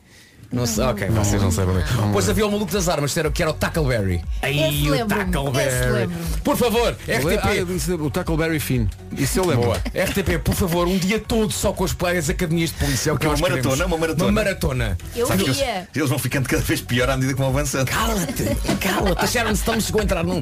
[0.51, 1.83] Não sei, ok, vocês não sabem bem.
[2.07, 4.23] Depois havia o maluco das armas, que era, que era o Tackleberry.
[4.41, 5.91] Aí Esse o lembro-me, esse Tackleberry.
[5.91, 6.23] lembro-me.
[6.43, 7.65] Por favor, Ah, eu RTP.
[7.73, 8.87] disse o Tackleberry Finn.
[9.17, 9.65] Isso eu lembro.
[9.65, 9.77] Boa.
[9.77, 13.09] RTP, por favor, um dia todo só com os players academias de polícia.
[13.09, 13.91] É o que Uma nós maratona, queremos.
[13.93, 14.23] uma maratona.
[14.25, 14.97] Uma maratona.
[15.15, 15.65] Eu Sabes que via.
[15.75, 17.89] eles, eles vão ficando cada vez pior à medida que vão avançando.
[17.89, 18.43] Cala-te,
[18.79, 19.23] cala-te.
[19.23, 20.41] A Sharon Stone chegou a entrar num.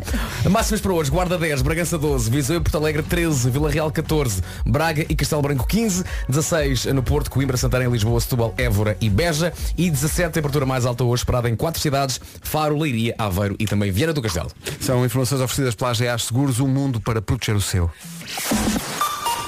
[0.49, 1.09] Máximas para hoje.
[1.09, 5.41] Guarda 10, Bragança 12, Viseu e Porto Alegre 13, Vila Real 14, Braga e Castelo
[5.41, 10.65] Branco 15, 16 no Porto, Coimbra, Santarém, Lisboa, Setúbal, Évora e Beja e 17 temperatura
[10.65, 14.51] mais alta hoje esperada em quatro cidades, Faro, Leiria, Aveiro e também Viana do Castelo.
[14.79, 17.89] São informações oferecidas pela AGA Seguros, um mundo para proteger o seu.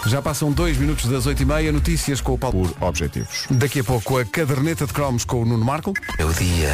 [0.05, 2.69] Já passam dois minutos das 8h30, notícias com o Paulo.
[2.69, 3.45] Por objetivos.
[3.49, 5.93] Daqui a pouco a caderneta de cromos com o Nuno Marco.
[6.17, 6.73] É o dia.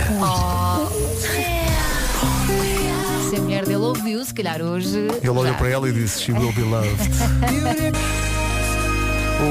[3.30, 5.00] Se a mulher dele ouviu, se calhar hoje.
[5.00, 6.94] Ele olhou para ela e disse She will be loved.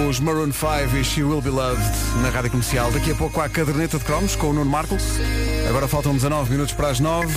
[0.08, 1.82] Os Maroon 5 e She Will Be Loved
[2.22, 2.90] na rádio comercial.
[2.92, 4.96] Daqui a pouco há a caderneta de cromos com o Nuno Marco.
[5.68, 7.32] Agora faltam 19 minutos para as 9.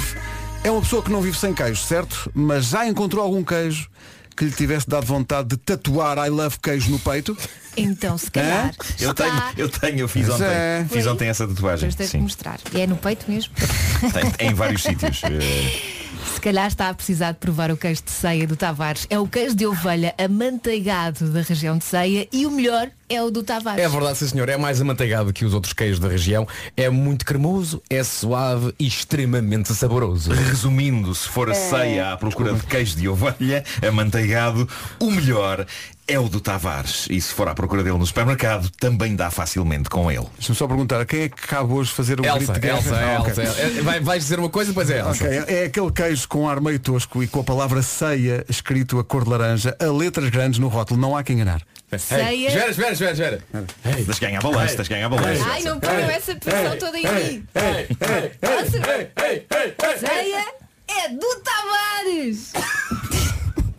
[0.63, 2.29] É uma pessoa que não vive sem queijo, certo?
[2.33, 3.89] Mas já encontrou algum queijo
[4.35, 7.37] que lhe tivesse dado vontade de tatuar I love queijo no peito?
[7.77, 8.73] Então, se calhar.
[8.99, 10.45] Eu tenho, eu tenho, eu fiz ontem.
[10.45, 10.85] é.
[10.89, 11.89] Fiz ontem essa tatuagem.
[11.89, 12.19] Depois tens de Sim.
[12.23, 12.59] mostrar.
[12.73, 13.53] E é no peito mesmo.
[14.37, 15.21] Tem, em vários sítios.
[16.33, 19.07] Se calhar está a precisar de provar o queijo de ceia do Tavares.
[19.09, 23.29] É o queijo de ovelha amanteigado da região de ceia e o melhor é o
[23.29, 23.83] do Tavares.
[23.83, 24.49] É verdade, sim senhor.
[24.49, 26.47] É mais amanteigado que os outros queijos da região.
[26.75, 30.31] É muito cremoso, é suave e extremamente saboroso.
[30.31, 34.67] Resumindo, se for a ceia à procura de queijo de ovelha, amanteigado,
[34.99, 35.65] o melhor
[36.07, 37.07] é o do Tavares.
[37.09, 40.25] E se for à procura dele no supermercado, também dá facilmente com ele.
[40.37, 42.77] Deixa-me só perguntar, a quem é que cabe hoje fazer o Elsa, grito de guerra?
[42.77, 43.29] Elsa, Ah.
[43.29, 43.41] Elsa.
[43.61, 45.23] É- Vai, vais dizer uma coisa, pois é, Elsa.
[45.25, 49.03] Ok, é aquele queijo com ar meio tosco e com a palavra ceia escrito a
[49.03, 51.61] cor de laranja, a letras grandes no rótulo, não há que enganar.
[51.97, 52.29] Ceia.
[52.29, 53.43] Ei, espera, espera, espera, espera.
[54.05, 55.43] Tens ganhar balanço, tens ganhar balanço.
[55.45, 57.47] Ai, não ponham essa pressão toda em mim.
[59.99, 60.45] Ceia
[60.87, 62.53] é do Tavares.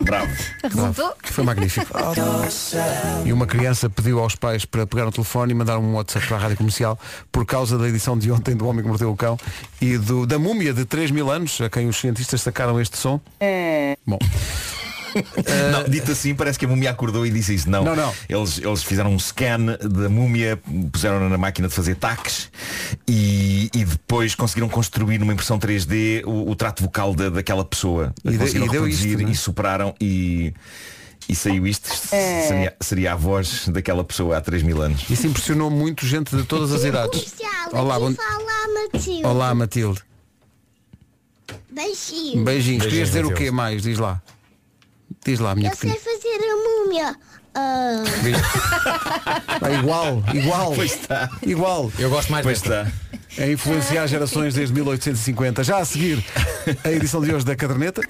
[0.07, 0.33] Bravo.
[0.63, 1.13] Resultou?
[1.23, 1.87] Foi magnífico.
[3.25, 6.37] E uma criança pediu aos pais para pegar o telefone e mandar um WhatsApp para
[6.37, 6.97] a rádio comercial
[7.31, 9.37] por causa da edição de ontem do Homem que Mordeu o Cão
[9.81, 13.19] e do, da múmia de 3 mil anos, a quem os cientistas sacaram este som.
[14.05, 14.19] Bom,
[15.71, 17.69] Não, dito assim, parece que a múmia acordou e disse isso.
[17.69, 18.13] Não, Não, não.
[18.29, 20.59] Eles, eles fizeram um scan da múmia,
[20.91, 22.49] puseram-na na máquina de fazer taques
[23.07, 28.13] e, e depois conseguiram construir numa impressão 3D o, o trato vocal da, daquela pessoa.
[28.23, 29.31] E de- conseguiram e deu reproduzir isto, é?
[29.31, 30.53] e superaram e,
[31.27, 31.91] e saiu isto.
[31.91, 35.09] Isto Seria, seria a voz daquela pessoa há 3 mil anos.
[35.09, 37.21] isso impressionou muito gente de todas as idades.
[37.33, 38.13] Comercial, Olá, bom...
[38.13, 39.25] fala Matilde.
[39.25, 40.01] Olá Matilde.
[41.71, 42.43] Beijinho.
[42.43, 42.83] Beijinhos.
[42.83, 43.45] Querias dizer o Matilde.
[43.45, 43.81] quê mais?
[43.83, 44.21] Diz lá.
[45.25, 47.15] Diz lá, minha Eu sei fazer a múmia.
[47.53, 48.03] Ah,
[49.61, 50.73] Ah, igual, igual.
[50.75, 51.29] Pois está.
[51.41, 51.91] Igual.
[51.97, 52.91] Eu gosto mais Pois desta.
[53.29, 53.43] está.
[53.43, 55.63] A influenciar gerações desde 1850.
[55.63, 56.23] Já a seguir,
[56.83, 58.01] a edição de hoje da caderneta.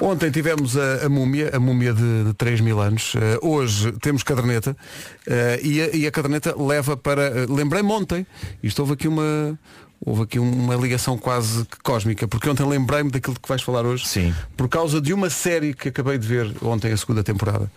[0.00, 3.14] Ontem tivemos a, a múmia, a múmia de, de 3 mil anos.
[3.16, 4.76] Eh, hoje temos caderneta
[5.26, 7.22] eh, e, a, e a caderneta leva para.
[7.22, 8.26] eh, Lembrei-me ontem,
[8.62, 9.58] isto houve aqui uma.
[10.04, 14.06] Houve aqui uma ligação quase que cósmica, porque ontem lembrei-me daquilo que vais falar hoje.
[14.06, 14.34] Sim.
[14.56, 17.70] Por causa de uma série que acabei de ver ontem, a segunda temporada,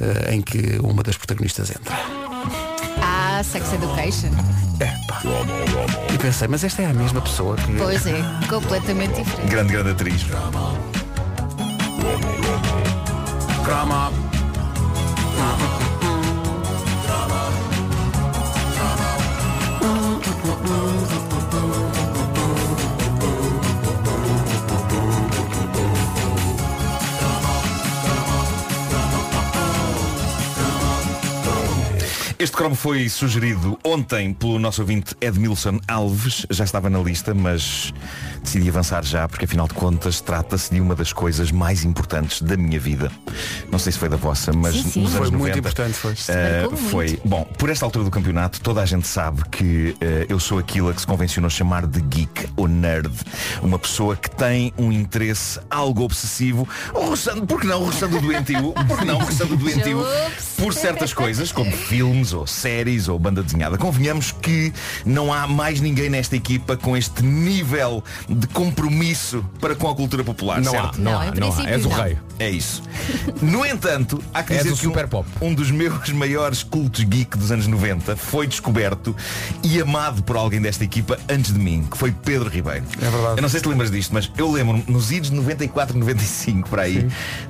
[0.00, 1.96] eh, em que uma das protagonistas entra.
[3.00, 4.30] Ah, Sex Education.
[6.12, 7.72] E pensei, mas esta é a mesma pessoa que.
[7.76, 9.48] Pois é, completamente diferente.
[9.48, 10.24] Grande, grande atriz.
[13.64, 14.37] Crama.
[32.40, 37.92] Este cromo foi sugerido ontem pelo nosso ouvinte Edmilson Alves, já estava na lista, mas
[38.44, 42.56] decidi avançar já, porque afinal de contas trata-se de uma das coisas mais importantes da
[42.56, 43.10] minha vida.
[43.72, 45.00] Não sei se foi da vossa, mas Sim, sim.
[45.02, 46.14] nos Foi anos muito 90, importante, foi.
[46.70, 46.76] muito.
[46.76, 47.20] foi.
[47.24, 50.90] Bom, por esta altura do campeonato, toda a gente sabe que eh, eu sou aquilo
[50.90, 53.10] a que se convencionou chamar de geek ou nerd.
[53.62, 58.72] Uma pessoa que tem um interesse algo obsessivo, ou roçando, por que não roçando doentio?
[58.86, 60.04] Por que não roçando doentio?
[60.68, 63.78] Por certas coisas, como filmes ou séries ou banda desenhada.
[63.78, 64.70] Convenhamos que
[65.02, 70.22] não há mais ninguém nesta equipa com este nível de compromisso para com a cultura
[70.22, 71.00] popular, Não há, certo?
[71.00, 71.70] não Não, há, não há.
[71.70, 71.96] És o não.
[71.96, 72.18] rei.
[72.38, 72.82] É isso.
[73.40, 75.26] No entanto, há que É dizer do que um, pop.
[75.40, 79.16] um dos meus maiores cultos geek dos anos 90 foi descoberto
[79.64, 82.84] e amado por alguém desta equipa antes de mim, que foi Pedro Ribeiro.
[83.00, 83.38] É verdade.
[83.38, 86.82] Eu não sei se te lembras disto, mas eu lembro-me nos idos 94, 95 para
[86.82, 87.08] aí,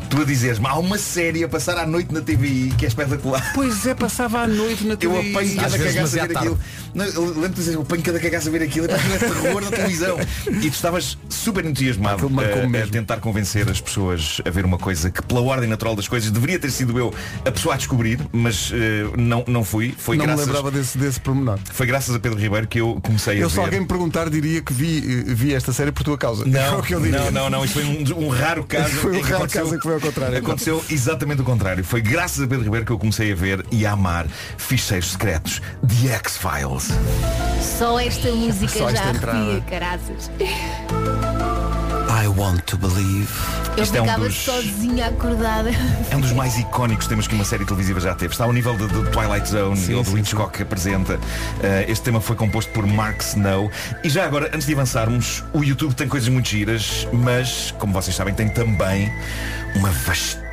[0.09, 3.08] tu a dizeres-me, há uma série a passar à noite na TVI que é espetacular.
[3.55, 5.31] Pois é, passava à noite na Eu TV.
[5.31, 6.59] apanho Às cada vezes cagaça a ver aquilo.
[6.95, 8.87] Não, eu lembro-te de dizer, eu apanho cada cagaça a ver aquilo.
[8.93, 10.19] Aquilo é terror da televisão.
[10.59, 14.79] E tu estavas super entusiasmado marcou-me a, a tentar convencer as pessoas a ver uma
[14.79, 17.13] coisa que, pela ordem natural das coisas, deveria ter sido eu
[17.45, 19.95] a pessoa a descobrir, mas eh, não, não fui.
[19.97, 21.59] Foi não graças, me lembrava desse, desse pormenor.
[21.73, 23.55] foi graças a Pedro Ribeiro que eu comecei a Eu ver.
[23.55, 26.45] se alguém me perguntar diria que vi, eh, vi esta série por tua causa.
[26.49, 27.19] É Não, o que eu diria.
[27.19, 28.89] não, não, não, isso foi um, um raro caso.
[28.99, 30.39] Foi um raro caso que foi ao contrário.
[30.39, 31.85] Aconteceu exatamente o contrário.
[31.85, 35.61] Foi graças a Pedro Ribeiro que eu comecei a ver e a amar ficheiros secretos
[35.83, 36.89] de X-Files.
[37.79, 39.39] Só esta música Só já esta entrada.
[39.39, 40.31] arrepia, caraças.
[42.11, 43.29] I want to believe.
[43.77, 45.71] Eu Isto é um ficava dos- sozinha acordada.
[46.11, 48.33] É um dos mais icónicos temas que uma série televisiva já teve.
[48.33, 51.19] Está ao nível do, Twilight Zone Sim, ou do Hitchcock que apresenta.
[51.63, 53.71] Eh, este tema foi composto por Mark Snow.
[54.03, 58.17] E já agora, antes de avançarmos, o YouTube tem coisas muito giras, mas, como vocês
[58.17, 59.13] sabem, tem também
[59.77, 59.91] uma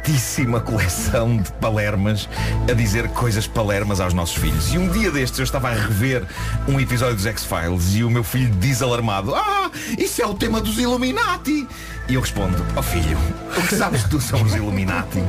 [0.06, 2.30] vastíssima coleção de palermas
[2.70, 4.72] a dizer coisas palermas aos nossos filhos.
[4.72, 6.24] E um dia destes eu estava a rever
[6.68, 10.62] um episódio dos X-Files e o meu filho diz alarmado Ah, isso é o tema
[10.62, 11.68] dos Illuminati!
[12.08, 13.18] E eu respondo, ó filho,
[13.58, 15.24] o que sabes tu sobre os Illuminati?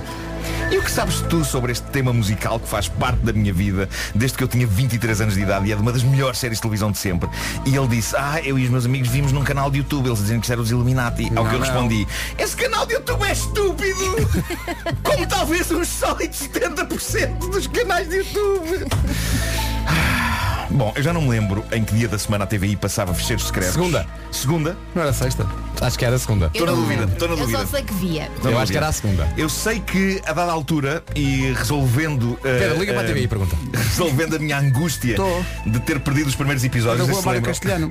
[0.70, 3.88] E o que sabes tu sobre este tema musical que faz parte da minha vida
[4.14, 6.58] desde que eu tinha 23 anos de idade e é de uma das melhores séries
[6.58, 7.28] de televisão de sempre?
[7.64, 10.18] E ele disse, ah, eu e os meus amigos vimos num canal de YouTube, eles
[10.18, 11.26] dizem que isso era os Illuminati.
[11.28, 11.66] Ao Não, que eu não.
[11.66, 14.28] respondi, esse canal de YouTube é estúpido!
[15.04, 18.86] Como talvez uns sólidos 70% dos canais de YouTube.
[20.70, 23.46] Bom, eu já não me lembro em que dia da semana a TVI passava fecheiros
[23.46, 23.72] secretos.
[23.74, 24.06] Segunda.
[24.32, 24.76] Segunda?
[24.94, 25.46] Não era sexta?
[25.80, 26.46] Acho que era a segunda.
[26.46, 27.58] Estou na dúvida, estou na Eu dúvida.
[27.58, 28.30] só sei que via.
[28.34, 29.28] Estou Eu acho que era a segunda.
[29.36, 33.22] Eu sei que a dada altura e resolvendo eh, Pedro, liga para a eh, TVI
[33.24, 33.56] e pergunta.
[33.76, 35.42] resolvendo a minha angústia Tô.
[35.66, 37.90] de ter perdido os primeiros episódios não rua sei se Mário lembram.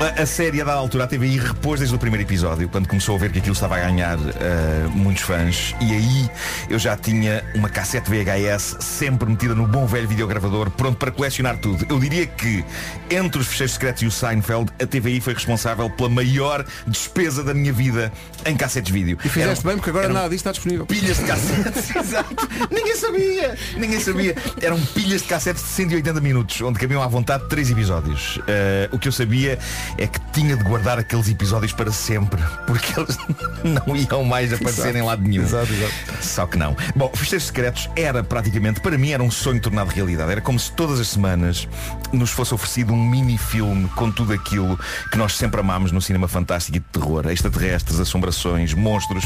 [0.18, 3.14] a, a série a dada altura a TVI repôs desde o primeiro episódio quando começou
[3.16, 6.30] a ver que aquilo estava a ganhar eh, muitos fãs e aí
[6.70, 11.58] eu já tinha uma cassete VHS sempre metida no bom velho videogravador pronto para colecionar
[11.58, 12.64] tudo eu diria que
[13.10, 17.52] entre os fecheiros secretos e o Seinfeld a TVI foi responsável pela maior despesa da
[17.52, 18.10] minha vida
[18.46, 19.18] em cassetes vídeo.
[19.24, 20.86] E fizeste Eram- bem porque agora eram- nada disto está disponível.
[20.86, 22.48] pilhas de cassetes Exato.
[22.70, 24.36] Ninguém sabia Ninguém sabia.
[24.62, 28.38] Eram pilhas de cassetes de 180 minutos Onde cabiam à vontade três episódios.
[28.46, 29.58] Eh, O que eu sabia
[29.98, 33.16] é que tinha de guardar aqueles episódios para sempre Porque eles
[33.86, 35.42] não iam mais aparecer em lado nenhum.
[35.42, 35.92] Exato, exato.
[36.24, 36.76] Só que não.
[36.94, 40.30] Bom, Fecheiros Secretos era praticamente Para mim era um sonho tornado realidade.
[40.30, 41.66] Era como se todas as semanas
[42.12, 44.78] Nos fosse oferecido um mini-filme Com tudo aquilo
[45.10, 47.26] que nós sempre amámos No cinema fantástico e de terror.
[47.28, 49.24] Extraterrestres, assombrações, monstros.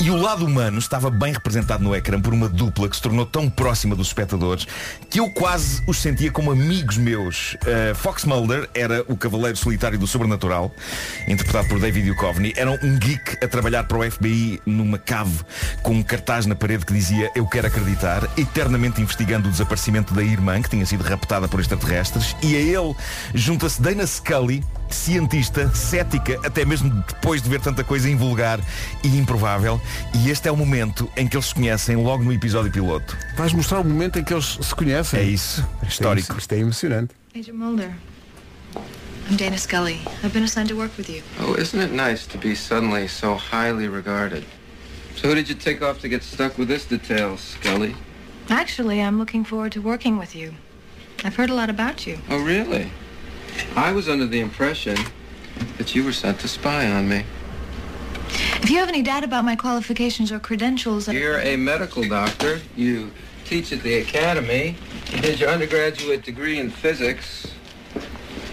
[0.00, 3.26] E o lado humano estava bem representado no ecrã Por uma dupla que se tornou
[3.26, 4.66] tão próxima dos espectadores
[5.08, 7.54] Que eu quase os sentia como amigos meus.
[7.54, 10.72] Uh, Fox Mulder era o cavaleiro solitário do sobrenatural
[11.28, 12.52] Interpretado por David Duchovny.
[12.56, 15.40] Era um geek a trabalhar para o FBI Numa cave
[15.82, 20.22] com um cartaz na parede que dizia Eu quero acreditar Eternamente investigando o desaparecimento da
[20.22, 22.36] irmã Que tinha sido raptada por extraterrestres.
[22.42, 22.94] E a ele
[23.34, 28.60] junta-se Dana Scully Cientista, cética Até mesmo depois de ver tanta coisa invulgar
[29.04, 29.80] E improvável
[30.14, 33.52] E este é o momento em que eles se conhecem Logo no episódio piloto Vais
[33.52, 35.20] mostrar o momento em que eles se conhecem.
[35.20, 37.14] É isso, é histórico Isto é emocionante.
[37.34, 37.92] Agent Mulder.
[39.30, 40.00] I'm Dana Scully.
[40.24, 41.22] I've been assigned to work with you.
[41.38, 44.44] Oh, isn't it nice to be suddenly so highly regarded?
[45.14, 47.94] So who did you take off to get stuck with this detail, Scully?
[48.48, 50.54] Actually, I'm looking forward to working with you.
[51.22, 52.18] I've heard a lot about you.
[52.28, 52.90] Oh, really?
[53.76, 54.96] I was under the impression
[55.78, 57.24] that you were sent to spy on me.
[58.62, 62.60] If you have any doubt about my qualifications or credentials, uh, You're a medical doctor.
[62.76, 63.10] You
[63.44, 64.76] teach at the academy.
[65.10, 67.49] You did your undergraduate degree in physics.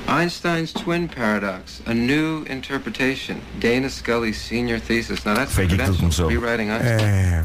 [0.07, 3.35] Einstein's twin paradox, a new interpretation.
[3.59, 5.23] Dana Scully's senior thesis.
[5.25, 6.29] Now that's Foi aqui que tudo começou.
[6.29, 7.05] Rewriting Einstein.
[7.05, 7.43] É.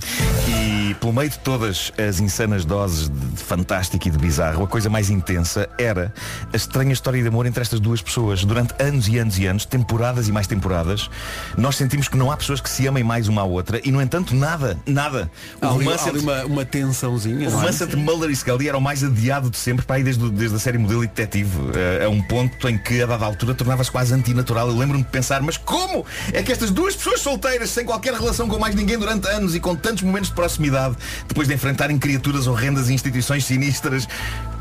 [0.48, 4.88] E pelo meio de todas as insanas doses de fantástico e de bizarro, a coisa
[4.88, 6.14] mais intensa era
[6.52, 8.44] a estranha história de amor entre estas duas pessoas.
[8.44, 11.10] Durante anos e anos e anos, temporadas e mais temporadas,
[11.56, 14.00] nós sentimos que não há pessoas que se amem mais uma à outra e, no
[14.00, 15.28] entanto, nada, nada.
[15.60, 17.48] O Há ali, romance ali uma, uma tensãozinha.
[17.48, 17.54] o é?
[17.54, 20.54] romance entre Mulder e Scully era o mais adiado de sempre, para aí desde, desde
[20.54, 23.90] a série Modelo e Detetive, eh, a um ponto em que a dada altura tornava-se
[23.90, 24.68] quase antinatural.
[24.68, 28.48] Eu lembro-me de pensar, mas como é que estas duas pessoas solteiras, sem qualquer relação
[28.48, 32.46] com mais ninguém durante anos e com tantos momentos de proximidade, depois de enfrentarem criaturas
[32.46, 34.06] horrendas e instituições sinistras,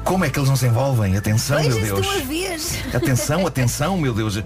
[0.03, 1.15] Como é que eles não se envolvem?
[1.15, 2.07] Atenção, meu Deus.
[2.93, 4.37] Atenção, atenção, meu Deus.
[4.37, 4.43] Uh,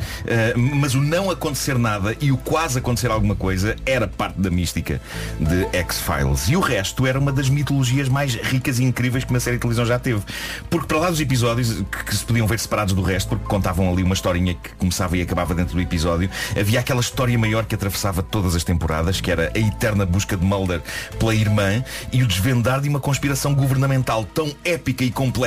[0.55, 5.01] mas o não acontecer nada e o quase acontecer alguma coisa era parte da mística
[5.39, 6.49] de X-Files.
[6.49, 9.61] E o resto era uma das mitologias mais ricas e incríveis que uma série de
[9.61, 10.21] televisão já teve.
[10.69, 13.91] Porque para lá dos episódios que, que se podiam ver separados do resto, porque contavam
[13.91, 17.73] ali uma historinha que começava e acabava dentro do episódio, havia aquela história maior que
[17.73, 20.81] atravessava todas as temporadas, que era a eterna busca de Mulder
[21.17, 25.44] pela irmã e o desvendar de uma conspiração governamental tão épica e complexa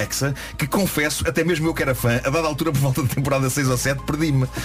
[0.57, 3.49] que confesso, até mesmo eu que era fã, a dada altura por volta da temporada
[3.49, 4.47] 6 ou 7, perdi-me.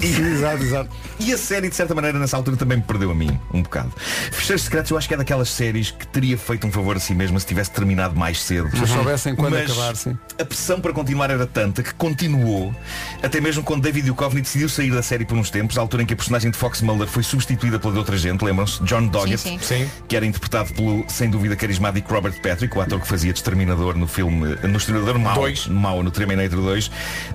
[0.00, 0.90] E, exato, exato.
[1.18, 3.92] E a série, de certa maneira, nessa altura também me perdeu a mim, um bocado.
[4.32, 7.14] Fecheiros Secretos eu acho que é daquelas séries que teria feito um favor a si
[7.14, 8.70] mesma se tivesse terminado mais cedo.
[8.76, 10.16] Se soubessem quando Mas acabar, sim.
[10.38, 12.74] A pressão para continuar era tanta que continuou,
[13.22, 16.06] até mesmo quando David Duchovny decidiu sair da série por uns tempos, à altura em
[16.06, 18.82] que a personagem de Fox Mulder foi substituída pela de outra gente, lembram-se?
[18.84, 19.90] John Doggett, Sim, sim.
[20.08, 24.06] Que era interpretado pelo, sem dúvida, carismático Robert Patrick, o ator que fazia Exterminador no
[24.06, 25.66] filme, no Exterminador mau, Dois.
[25.66, 26.90] mau no Terminator 2.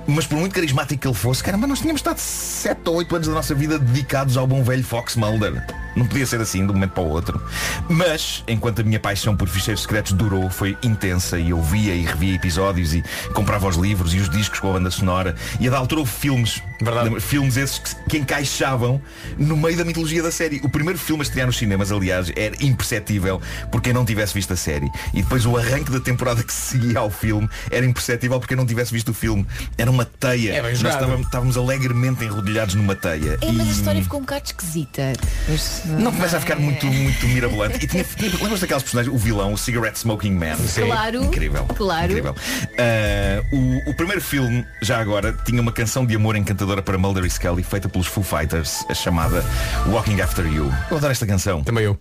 [0.07, 3.27] Mas por muito carismático que ele fosse, caramba, nós tínhamos estado 7 ou 8 anos
[3.27, 5.63] da nossa vida dedicados ao bom velho Fox Mulder.
[5.95, 7.41] Não podia ser assim de um momento para o outro.
[7.87, 12.03] Mas, enquanto a minha paixão por ficheiros secretos durou, foi intensa e eu via e
[12.03, 15.35] revia episódios e comprava os livros e os discos com a banda sonora.
[15.59, 16.61] E a da altura houve filmes.
[16.81, 17.17] Verdade.
[17.21, 19.01] Filmes esses que, que encaixavam
[19.37, 20.59] no meio da mitologia da série.
[20.63, 23.41] O primeiro filme a estrear nos cinemas, aliás, era imperceptível
[23.71, 24.89] por quem não tivesse visto a série.
[25.13, 27.34] E depois o arranque da temporada que seguia ao filme
[27.71, 29.45] era imperceptível por quem não tivesse visto o filme.
[29.77, 30.53] Era uma teia.
[30.53, 33.38] É Nós estávamos, estávamos alegremente enrodilhados numa teia.
[33.41, 35.13] É, mas a E- história ficou um bocado esquisita.
[35.47, 37.83] Mas, não começa a ficar muito, muito mirabolante.
[37.83, 40.55] E tinha, tinha lembras daquelas personagens, o vilão, o Cigarette Smoking Man?
[40.75, 41.23] Claro.
[41.23, 41.65] Incrível.
[41.75, 42.05] Claro.
[42.11, 42.36] Incrível.
[42.77, 47.25] Ah, o, o primeiro filme, já agora, tinha uma canção de amor encantadora para Mulder
[47.25, 49.43] e Scully, feita pelos Foo Fighters, a chamada
[49.88, 50.71] Walking After You.
[50.91, 51.63] Eu adoro esta canção.
[51.63, 51.97] Também eu.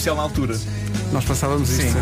[0.00, 0.58] Comercial na altura.
[1.12, 1.98] Nós passávamos isto.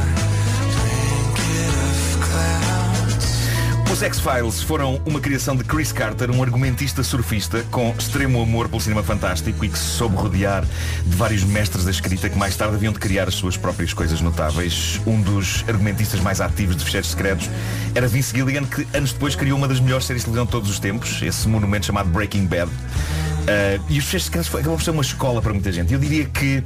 [3.92, 8.80] Os X-Files foram uma criação de Chris Carter, um argumentista surfista com extremo amor pelo
[8.80, 10.64] cinema fantástico e que se soube rodear
[11.04, 14.20] de vários mestres da escrita que mais tarde haviam de criar as suas próprias coisas
[14.20, 15.00] notáveis.
[15.04, 17.50] Um dos argumentistas mais ativos de Fecheiros Secretos
[17.96, 20.70] era Vince Gilligan, que anos depois criou uma das melhores séries de televisão de todos
[20.70, 22.70] os tempos, esse monumento chamado Breaking Bad.
[22.70, 25.92] Uh, e os Fecheiros Secretos acabou por ser uma escola para muita gente.
[25.92, 26.62] Eu diria que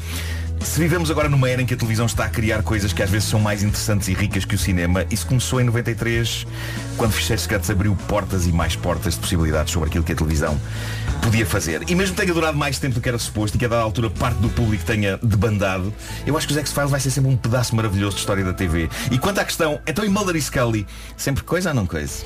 [0.64, 3.10] se vivemos agora numa era em que a televisão está a criar coisas que às
[3.10, 6.46] vezes são mais interessantes e ricas que o cinema, isso começou em 93,
[6.96, 10.58] quando Fecheiros Secretos abriu portas e mais portas de possibilidades sobre aquilo que a televisão
[11.22, 11.82] podia fazer.
[11.88, 13.82] E mesmo que tenha durado mais tempo do que era suposto e que a dada
[13.82, 15.92] altura parte do público tenha debandado,
[16.26, 18.88] eu acho que os X-Files vai ser sempre um pedaço maravilhoso de história da TV.
[19.10, 20.86] E quanto à questão, então e Mulder e Scully,
[21.16, 22.24] sempre coisa ou não coisa?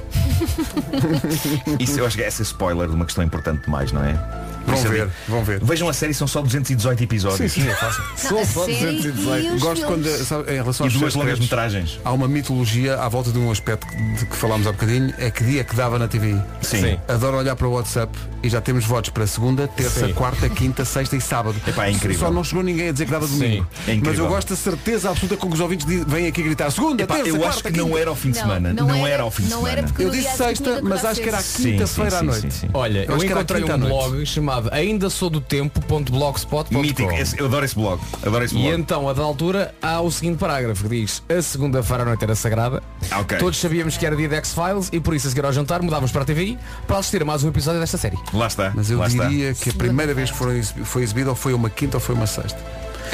[1.78, 4.55] Isso eu acho que é esse spoiler de uma questão importante demais, não é?
[4.66, 5.64] Vão ver, vão ver.
[5.64, 7.52] Vejam a série, são só 218 episódios.
[7.52, 8.02] Sim, sim, é fácil.
[8.16, 12.00] São e os Gosto quando, sabe, em relação E duas longas metragens.
[12.04, 15.30] Há uma mitologia à volta de um aspecto que- de que falámos há bocadinho, é
[15.30, 16.40] que dia que dava na TVI.
[16.62, 16.80] Sim.
[16.80, 16.98] Sim.
[17.08, 18.12] Adoro olhar para o WhatsApp
[18.42, 20.12] e já temos votos para segunda, terça, Sim.
[20.14, 21.56] quarta, quinta, sexta e sábado.
[21.66, 22.18] Epá, é incrível.
[22.26, 23.66] Só não chegou ninguém a dizer que dava domingo.
[23.86, 24.02] é incrível.
[24.10, 27.14] Mas eu gosto da certeza absoluta com que os ouvintes vêm aqui gritar segunda, Epá,
[27.14, 27.82] terça, eu quarta, acho que quinta.
[27.88, 28.72] não era ao fim de Não, semana.
[28.72, 29.88] não Não, era- era ao fim de não semana.
[29.98, 31.40] Eu disse sexta, mas acho que era.
[31.40, 32.40] Sim, quinta-feira sim, à sim, noite.
[32.42, 32.68] sim, sim.
[32.74, 37.10] Olha, Eu eu, acho que era encontrei um blog chamado ainda sou do tempo.blogspot.com Mítico,
[37.12, 38.00] esse- eu adoro esse blog.
[38.24, 38.74] Adoro esse E blog.
[38.80, 42.34] então, a da altura, há o seguinte parágrafo que diz A segunda-feira à noite era
[42.34, 43.38] sagrada Ah, ok.
[43.38, 46.10] Todos sabíamos que era dia de X-Files E por isso a seguir ao jantar mudávamos
[46.12, 48.72] para a TVI Para assistir a mais um episódio desta série Lá está.
[48.74, 49.26] Mas eu lá está.
[49.26, 52.14] diria que a primeira vez que foram foi exibido ou foi uma quinta ou foi
[52.14, 52.58] uma sexta.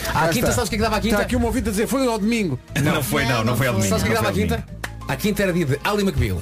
[0.08, 0.52] À Cá quinta, está.
[0.52, 1.14] sabes o que é que dava à quinta?
[1.16, 2.58] Está aqui um ouvinte a dizer, foi ao domingo.
[2.82, 3.90] Não, foi, não, não, foi ao domingo.
[3.90, 4.64] Sabes o que é que não dava à quinta?
[5.08, 6.40] À quinta era dia de Ali McBeal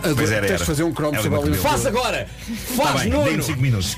[0.00, 0.58] Pois era, Tens era.
[0.58, 1.60] de fazer um cromo sobre a Olivia.
[1.60, 2.26] Faz agora!
[2.76, 3.24] Tá Faz, bem, Nuno!
[3.24, 3.96] dei-me 5 minutos.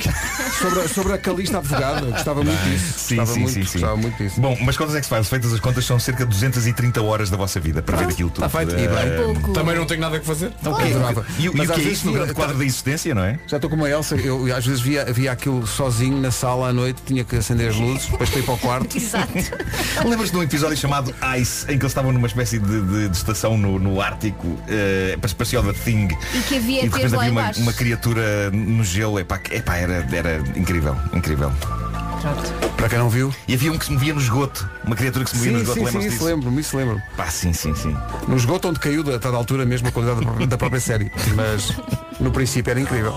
[0.61, 2.95] Sobre, a- sobre a Calista Advogada, gostava muito disso.
[2.99, 3.73] Sim, gostava sim, muito, sim, sim.
[3.73, 4.41] Gostava muito disso.
[4.41, 5.29] Bom, mas quantas X-Files?
[5.29, 8.45] Feitas as contas, são cerca de 230 horas da vossa vida para ver aquilo tudo.
[8.47, 8.75] Está feito.
[8.75, 9.35] Eh, E bem.
[9.35, 9.53] Pouco.
[9.53, 10.85] Também não tenho nada a fazer então, o quê?
[10.85, 11.27] Adorava.
[11.39, 13.15] E, o- e Mas o às que é vezes isso no grande quadro da existência,
[13.15, 13.39] não é?
[13.47, 16.73] Já estou como a Elsa, eu, às vezes via, via aquilo sozinho na sala à
[16.73, 18.97] noite, tinha que acender as luzes, depois para ir para o quarto.
[18.97, 19.33] Exato.
[20.05, 23.17] Lembras-te de um episódio chamado Ice, em que eles estavam numa espécie de, de- de
[23.17, 26.09] estação no, no Ártico, eh, parecia o da Thing.
[26.35, 29.77] E que havia E de repente havia uma, uma criatura no gelo, epá, que- epá,
[29.77, 31.53] era, era incrível, incrível.
[32.77, 33.33] Para quem não viu.
[33.47, 35.63] E havia um que se movia no esgoto, uma criatura que se movia no Sim,
[35.65, 37.03] esgoto, sim, sim, lembras isso lembro-me, isso lembro-me.
[37.17, 37.97] Pá, sim, sim, sim.
[38.27, 41.13] No esgoto onde caiu, a tal altura mesmo a qualidade da própria- da própria série.
[41.37, 41.73] Mas
[42.19, 43.15] no princípio era incrível.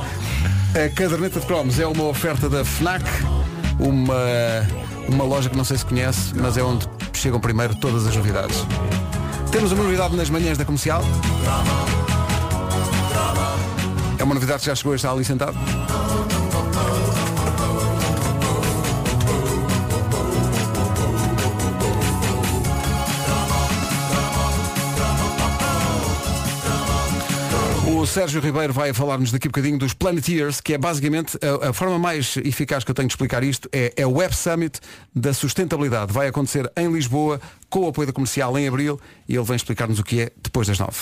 [0.75, 3.03] A caderneta de cromos é uma oferta da FNAC,
[3.79, 4.13] uma,
[5.07, 8.57] uma loja que não sei se conhece, mas é onde chegam primeiro todas as novidades.
[9.51, 11.03] Temos uma novidade nas manhãs da comercial.
[14.19, 15.57] É uma novidade que já chegou e está ali sentado.
[27.87, 31.73] O Sérgio Ribeiro vai falar-nos daqui a bocadinho dos Planeteers, que é basicamente a, a
[31.73, 34.81] forma mais eficaz que eu tenho de explicar isto é, é o Web Summit
[35.15, 36.11] da sustentabilidade.
[36.11, 37.39] Vai acontecer em Lisboa,
[37.69, 40.67] com o apoio da comercial em abril, e ele vem explicar-nos o que é depois
[40.67, 40.97] das nove.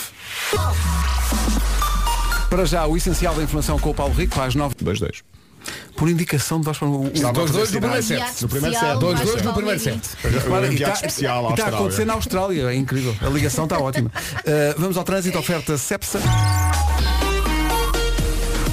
[2.49, 4.75] Para já, o essencial da informação com o Paulo Rico, às nove.
[4.75, 5.21] 2-2.
[5.97, 8.41] Por indicação de Vasco o, Estava a Dois, dois fazer no primeiro set.
[8.41, 8.99] No primeiro set.
[8.99, 10.01] Dois, Vasco dois no primeiro set.
[10.23, 11.77] E enviado está- especial à Está a Austrália.
[11.79, 13.15] acontecer na Austrália, é incrível.
[13.21, 14.09] A ligação está ótima.
[14.47, 16.19] Uh, vamos ao trânsito, oferta Cepsa.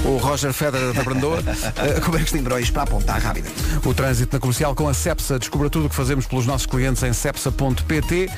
[0.05, 1.43] O Roger Federer da Brandoa.
[1.75, 3.49] Uh, como é que Embrois para apontar rápida.
[3.85, 5.37] O trânsito na comercial com a Cepsa.
[5.37, 8.29] Descubra tudo o que fazemos pelos nossos clientes em cepsa.pt.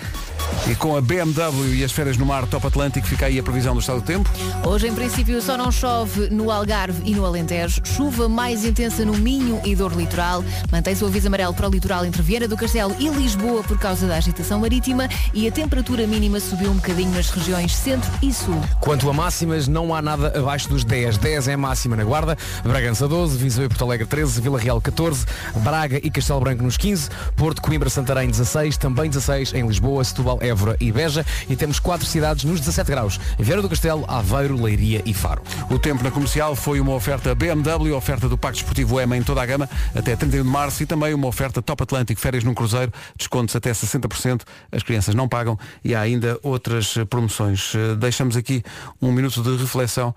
[0.69, 3.73] E com a BMW e as férias no mar Top Atlântico, fica aí a previsão
[3.73, 4.29] do estado do tempo.
[4.65, 7.81] Hoje, em princípio, só não chove no Algarve e no Alentejo.
[7.83, 10.43] Chuva mais intensa no Minho e dor litoral.
[10.71, 14.07] Mantém-se o aviso amarelo para o litoral entre Viana do Castelo e Lisboa por causa
[14.07, 18.61] da agitação marítima e a temperatura mínima subiu um bocadinho nas regiões centro e sul.
[18.79, 21.17] Quanto a máximas, não há nada abaixo dos 10.
[21.17, 25.25] 10 é máxima na Guarda, Bragança 12, Viseu e Porto Alegre 13, Vila Real 14,
[25.57, 30.39] Braga e Castelo Branco nos 15, Porto, Coimbra, Santarém 16, também 16 em Lisboa, Setúbal,
[30.41, 35.01] Évora e Beja e temos quatro cidades nos 17 graus, Vieira do Castelo, Aveiro, Leiria
[35.05, 35.41] e Faro.
[35.69, 39.41] O tempo na comercial foi uma oferta BMW, oferta do Pacto Esportivo EMA em toda
[39.41, 42.91] a gama, até 31 de março, e também uma oferta Top Atlântico, férias num cruzeiro,
[43.17, 44.41] descontos até 60%,
[44.71, 47.73] as crianças não pagam, e há ainda outras promoções.
[47.75, 48.63] Eh, Deixamos aqui
[49.01, 50.13] um minuto de reflexão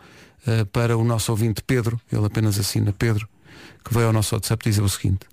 [0.47, 3.29] eh, para o nosso ouvinte Pedro, ele apenas assina Pedro,
[3.85, 5.27] que veio ao nosso WhatsApp dizer o seguinte,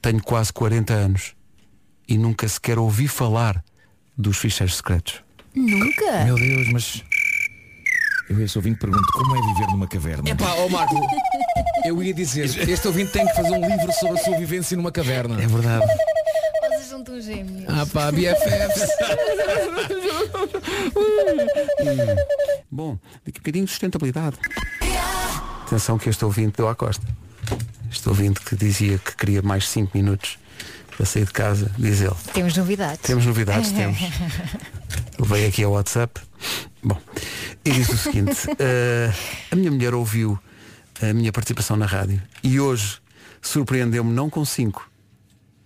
[0.00, 1.34] tenho quase 40 anos
[2.08, 3.64] e nunca sequer ouvi falar
[4.16, 5.22] dos ficheiros secretos.
[5.54, 6.24] Nunca?
[6.24, 7.04] Meu Deus, mas.
[8.28, 10.28] Eu esse ouvinte pergunto como é viver numa caverna.
[10.28, 10.94] Epá, ó Marco,
[11.84, 14.90] eu ia dizer, este ouvinte tem que fazer um livro sobre a sua vivência numa
[14.90, 15.42] caverna.
[15.42, 15.86] É verdade.
[16.94, 17.64] São tão gêmeos.
[17.66, 18.88] Ah pá, BFFs.
[22.70, 24.36] Bom, daqui a bocadinho de sustentabilidade.
[25.66, 27.04] Atenção que este ouvinte deu à costa.
[27.90, 30.38] Este ouvinte que dizia que queria mais 5 minutos
[30.96, 32.14] para sair de casa, diz ele.
[32.32, 33.00] Temos novidades.
[33.00, 33.98] Temos novidades, temos.
[35.18, 36.20] Veio aqui ao WhatsApp.
[36.80, 37.00] Bom,
[37.64, 39.12] e disse o seguinte, eh,
[39.50, 40.38] a minha mulher ouviu
[41.02, 43.00] a minha participação na rádio e hoje
[43.42, 44.93] surpreendeu-me não com 5,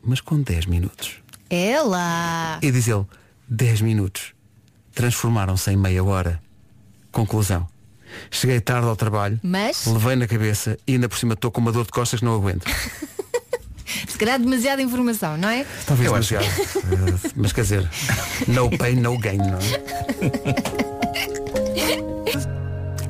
[0.08, 1.16] mas com 10 minutos.
[1.50, 2.58] Ela!
[2.62, 3.04] E diz ele,
[3.48, 4.32] 10 minutos
[4.94, 6.40] transformaram-se em meia hora.
[7.12, 7.68] Conclusão.
[8.30, 11.70] Cheguei tarde ao trabalho, Mas, levei na cabeça e ainda por cima estou com uma
[11.70, 12.64] dor de costas que não aguento.
[14.08, 15.64] se calhar demasiada informação, não é?
[15.86, 16.44] Talvez demasiado.
[16.44, 17.88] Eh, Mas quer dizer,
[18.48, 20.88] no pain, no gain, não é?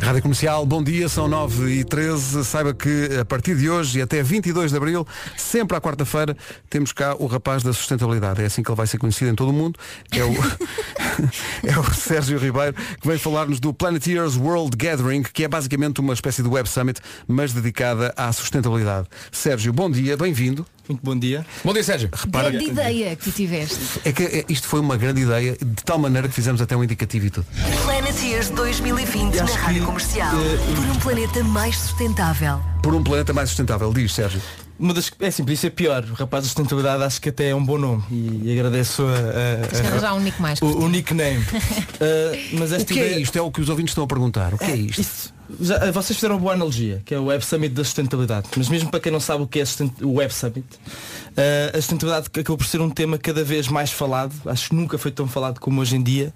[0.09, 4.03] Rádio Comercial, bom dia, são 9 e 13 Saiba que a partir de hoje e
[4.03, 5.07] até 22 de Abril,
[5.37, 6.35] sempre à quarta-feira,
[6.71, 8.43] temos cá o rapaz da sustentabilidade.
[8.43, 9.79] É assim que ele vai ser conhecido em todo o mundo.
[10.11, 10.33] É o,
[11.63, 16.15] é o Sérgio Ribeiro, que vem falar-nos do Planeteers World Gathering, que é basicamente uma
[16.15, 19.09] espécie de Web Summit, mas dedicada à sustentabilidade.
[19.31, 20.65] Sérgio, bom dia, bem-vindo.
[20.89, 21.45] Muito bom dia.
[21.63, 22.09] Bom dia, Sérgio.
[22.13, 23.79] Repara, Grande ideia que tu tiveste.
[24.05, 26.83] é que é, isto foi uma grande ideia, de tal maneira que fizemos até um
[26.83, 27.47] indicativo e tudo.
[27.85, 30.33] Planeteers 2020 Eu na Rádio que, Comercial.
[30.35, 32.61] eh, Por um planeta mais sustentável.
[32.83, 34.41] Por um planeta mais sustentável, diz Sérgio.
[34.79, 36.05] Uma das, é assim, podia ser pior.
[36.05, 38.03] O rapaz da sustentabilidade acho que até é um bom nome.
[38.11, 40.63] E, e agradeço a, a- a- arranjar um nick mais.
[40.63, 41.41] o, o nickname.
[41.41, 43.37] Uh, mas O esta que é ideia- isto?
[43.37, 44.55] É o que os ouvintes estão a perguntar.
[44.55, 45.01] O que é isto?
[45.01, 48.49] Isso- já- vocês fizeram uma boa analogia, que é o Web Summit da sustentabilidade.
[48.57, 49.65] Mas mesmo para quem não sabe o que é
[50.03, 54.35] o Web Summit, uh, a sustentabilidade acabou por ser um tema cada vez mais falado.
[54.47, 56.33] Acho que nunca foi tão falado como hoje em dia.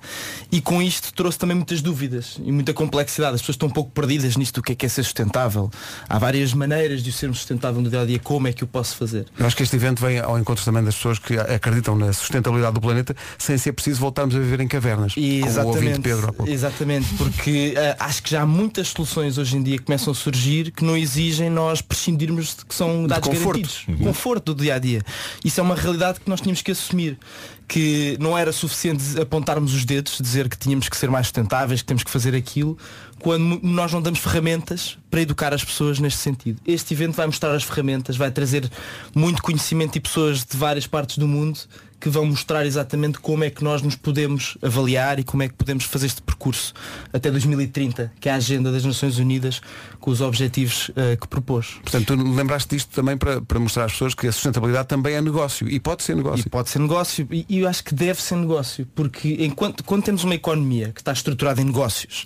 [0.51, 3.35] E com isto trouxe também muitas dúvidas e muita complexidade.
[3.35, 5.71] As pessoas estão um pouco perdidas nisto do que é que é ser sustentável.
[6.09, 8.19] Há várias maneiras de o sermos sustentável no dia a dia.
[8.19, 9.27] Como é que o posso fazer?
[9.39, 12.75] Eu acho que este evento vem ao encontro também das pessoas que acreditam na sustentabilidade
[12.75, 15.15] do planeta sem ser preciso voltarmos a viver em cavernas.
[15.17, 16.51] Ouvinte Exatamente, Pedro há pouco.
[16.53, 20.15] exatamente, porque eh, acho que já há muitas soluções hoje em dia que começam a
[20.15, 23.61] surgir que não exigem nós prescindirmos de que são dados conforto.
[23.61, 23.85] garantidos.
[24.03, 25.03] Conforto do dia a dia.
[25.45, 27.19] Isso é uma realidade que nós tínhamos que assumir.
[27.67, 31.87] Que não era suficiente apontarmos os dedos, dizer que tínhamos que ser mais sustentáveis, que
[31.87, 32.77] temos que fazer aquilo,
[33.19, 36.61] quando nós não damos ferramentas para educar as pessoas neste sentido.
[36.67, 38.71] Este evento vai mostrar as ferramentas, vai trazer
[39.15, 41.61] muito conhecimento e pessoas de várias partes do mundo
[42.03, 45.55] que vão mostrar exatamente como é que nós nos podemos avaliar e como é que
[45.55, 46.75] podemos fazer este percurso
[47.13, 49.61] até 2030, que é a agenda das Nações Unidas
[50.01, 51.79] com os objetivos eh, que propôs.
[51.81, 55.23] Portanto, tu lembraste disto também para, para mostrar às pessoas que a sustentabilidade também é
[55.23, 56.45] negócio e pode ser negócio.
[56.45, 60.03] E pode ser negócio e, e eu acho que deve ser negócio, porque enquanto quando
[60.03, 62.25] temos uma economia que está estruturada em negócios,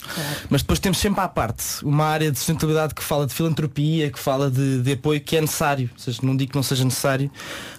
[0.48, 4.18] mas depois temos sempre à parte uma área de sustentabilidade que fala de filantropia, que
[4.18, 7.30] fala de, de apoio que é necessário, ou seja, não digo que não seja necessário,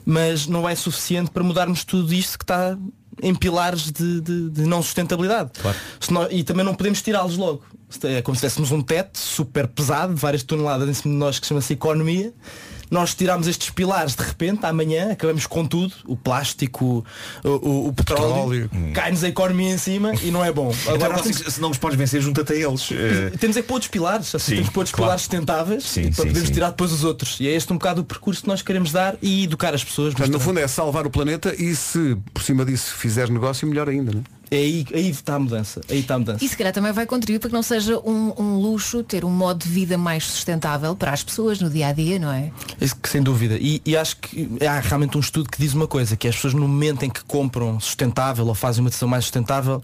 [0.05, 2.77] mas não é suficiente para mudarmos tudo isto que está
[3.23, 5.49] em pilares de, de- de não sustentabilidade.
[6.11, 7.63] Nós- e também não podemos tirá-los logo.
[8.03, 11.47] É como se tivéssemos um teto super pesado, várias toneladas em cima de nós que
[11.47, 12.31] chama-se economia.
[12.89, 17.05] Nós tiramos estes pilares de repente, amanhã, acabamos com tudo, o plástico,
[17.43, 20.71] o, o- o petróleo, cai-nos a economia em cima e não é bom.
[20.81, 22.89] Então, Agora não, nós se, se não os podes vencer, junta-te a eles.
[23.39, 25.05] Temos é que pôr outros pilares, assim, Sim, temos que pôr outros claro.
[25.07, 26.53] pilares sustentáveis Sim, e para sim, podermos sim.
[26.53, 27.39] tirar depois os outros.
[27.39, 30.13] E é este um bocado o percurso que nós queremos dar e educar as pessoas.
[30.13, 33.89] Portanto, no fundo é salvar o planeta e se por cima disso fizeres negócio, melhor
[33.89, 34.36] ainda, não é?
[34.49, 35.81] É aí, aí está a mudança.
[35.89, 36.43] Aí está a mudança.
[36.43, 39.29] E se calhar também vai contribuir para que não seja um, um luxo ter um
[39.29, 42.51] modo de vida mais sustentável para as pessoas no dia a dia, não é?
[42.79, 43.57] Isso que, sem dúvida.
[43.59, 46.53] E, e acho que há realmente um estudo que diz uma coisa, que as pessoas
[46.53, 49.83] no momento em que compram sustentável ou fazem uma decisão mais sustentável,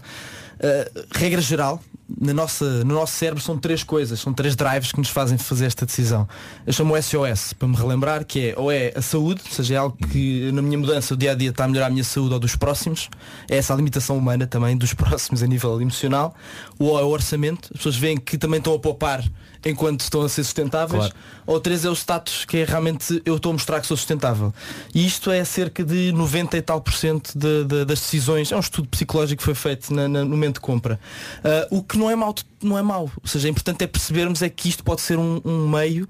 [0.60, 1.80] eh, regra geral,
[2.20, 5.66] na nossa, no nosso cérebro são três coisas, são três drives que nos fazem fazer
[5.66, 6.28] esta decisão.
[6.66, 9.76] Eu chamo SOS, para me relembrar, que é ou é a saúde, ou seja, é
[9.78, 12.34] algo que na minha mudança o dia a dia está a melhorar a minha saúde
[12.34, 13.08] ou dos próximos,
[13.48, 16.34] é essa a limitação humana também dos próximos a nível emocional,
[16.78, 19.24] ou é o orçamento, as pessoas veem que também estão a poupar
[19.64, 21.14] enquanto estão a ser sustentáveis, Claro.
[21.46, 24.52] ou três é o status, que é realmente eu estou a mostrar que sou sustentável.
[24.94, 28.52] E isto é cerca de 90 e tal por cento de- de- das decisões.
[28.52, 30.98] É um estudo psicológico que foi feito na- na- no momento de compra.
[31.42, 33.10] Ah, o que não é mau, não é mau.
[33.22, 36.08] Ou seja, é importante é percebermos é que isto pode ser um, um meio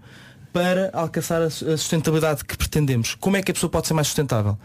[0.53, 3.17] para alcançar a su- a sustentabilidade que pretendemos.
[3.17, 4.57] Como é que a pessoa pode ser mais sustentável?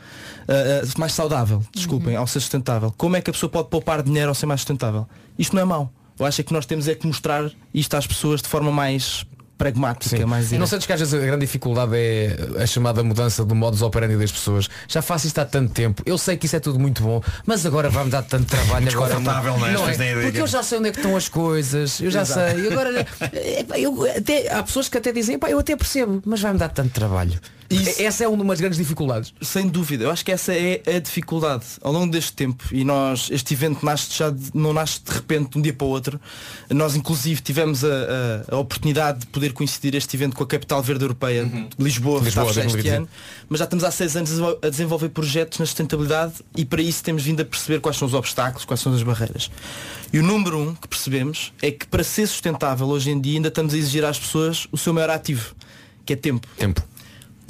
[0.47, 2.93] Ah, ah, mais saudável, desculpem, ao ser sustentável.
[2.95, 5.07] Como é que a pessoa pode poupar dinheiro ao ser mais sustentável?
[5.37, 5.91] Isto não é mau.
[6.19, 9.25] Eu acho é que nós temos é que mostrar isto às pessoas de forma mais
[9.59, 10.67] pragmática, mais Não direta.
[10.67, 14.31] sentes que às vezes a grande dificuldade é a chamada mudança do modus operandi das
[14.31, 14.69] pessoas.
[14.87, 16.01] Já faço isto há tanto tempo.
[16.05, 19.09] Eu sei que isso é tudo muito bom, mas agora vai-me dar tanto trabalho agora.
[19.15, 19.93] Desconfortável, não é?
[19.93, 21.99] Ideia Porque que- eu já sei onde é que estão as coisas.
[21.99, 22.51] Eu já Exato.
[22.55, 22.63] sei.
[22.63, 23.07] E agora
[23.59, 26.69] epá, eu até, há pessoas que até dizem, "Epá, eu até percebo, mas vai-me dar
[26.69, 27.37] tanto trabalho.
[27.69, 29.31] Isso- Essa é uma das grandes dificuldades.
[29.41, 33.27] Sem dúvida, eu acho que essa é a dificuldade ao longo deste tempo e nós,
[33.31, 36.19] este evento nasce já de- não nasce de repente de um dia para o outro.
[36.71, 40.81] Nós inclusive tivemos a, a- a oportunidade de poder coincidir este evento com a Capital
[40.81, 42.95] Verde Europeia de Lisboa, está Lisboa, fechar este 2020.
[42.97, 43.09] ano,
[43.47, 44.31] mas já estamos há seis anos
[44.61, 48.13] a desenvolver projetos na sustentabilidade e para isso temos vindo a perceber quais são os
[48.13, 49.49] obstáculos, quais são as barreiras.
[50.11, 53.49] E o número um que percebemos é que para ser sustentável hoje em dia ainda
[53.49, 55.55] estamos a exigir às pessoas o seu maior ativo,
[56.05, 56.47] que é tempo.
[56.57, 56.83] Tempo.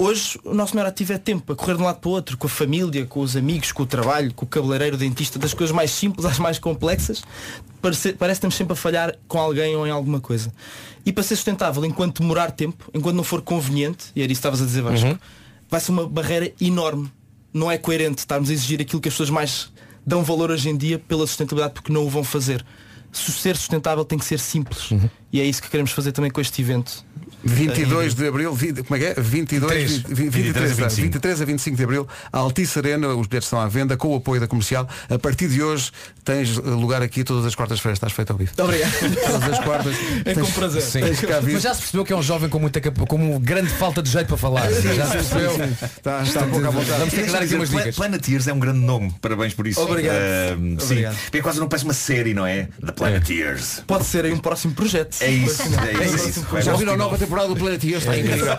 [0.02, 2.38] Hoje o nosso maior ativo é tempo, a correr de um lado para o outro,
[2.38, 5.52] com a família, com os amigos, com o trabalho, com o cabeleireiro, o dentista, das
[5.52, 7.22] coisas mais simples às mais complexas,
[7.82, 10.50] parece, parece que estamos sempre a falhar com alguém ou em alguma coisa.
[11.04, 14.46] E para ser sustentável, enquanto demorar tempo, enquanto não for conveniente, e era isso que
[14.46, 15.18] estavas a dizer Vasco, Uhum.
[15.68, 17.10] vai ser uma barreira enorme.
[17.52, 19.72] Não é coerente estarmos a exigir aquilo que as pessoas mais
[20.06, 22.64] dão valor hoje em dia pela sustentabilidade porque não o vão fazer.
[23.12, 24.90] Se ser sustentável tem que ser simples.
[24.90, 25.10] Uhum.
[25.32, 27.04] E é isso que queremos fazer também com este evento.
[27.44, 29.14] 22 de Abril, vi- como é que é?
[29.20, 31.02] 22, 23, 20, 23, 23 a 25.
[31.02, 34.16] 23 a 25 de Abril, a Altice Arena, os bilhetes estão à venda, com o
[34.16, 34.88] apoio da comercial.
[35.08, 35.90] A partir de hoje
[36.24, 38.50] tens lugar aqui todas as quartas-feiras, estás feito ao vivo.
[38.56, 38.90] Muito obrigado.
[39.30, 39.94] Todas as quartas.
[40.24, 40.82] É com prazer.
[40.82, 41.00] Sim.
[41.00, 41.20] Tens.
[41.52, 44.10] Mas já se percebeu que é um jovem com muita com uma grande falta de
[44.10, 44.70] jeito para falar.
[44.70, 45.52] já se percebeu.
[45.96, 46.98] Está, está pouco à vontade.
[46.98, 47.96] Vamos ter que dar aqui umas dicas.
[47.96, 49.80] Planeteers é um grande nome, parabéns por isso.
[49.80, 50.16] Obrigado.
[50.16, 50.84] Ah, sim.
[50.84, 51.16] Obrigado.
[51.24, 52.68] Porque quase não parece uma série, não é?
[52.84, 53.82] The Planeteers.
[53.86, 55.16] Pode ser aí um próximo projeto.
[55.20, 56.62] É isso, é isso, é isso.
[56.62, 57.70] Já viram a nova temporada do?
[57.70, 58.56] Está incrível.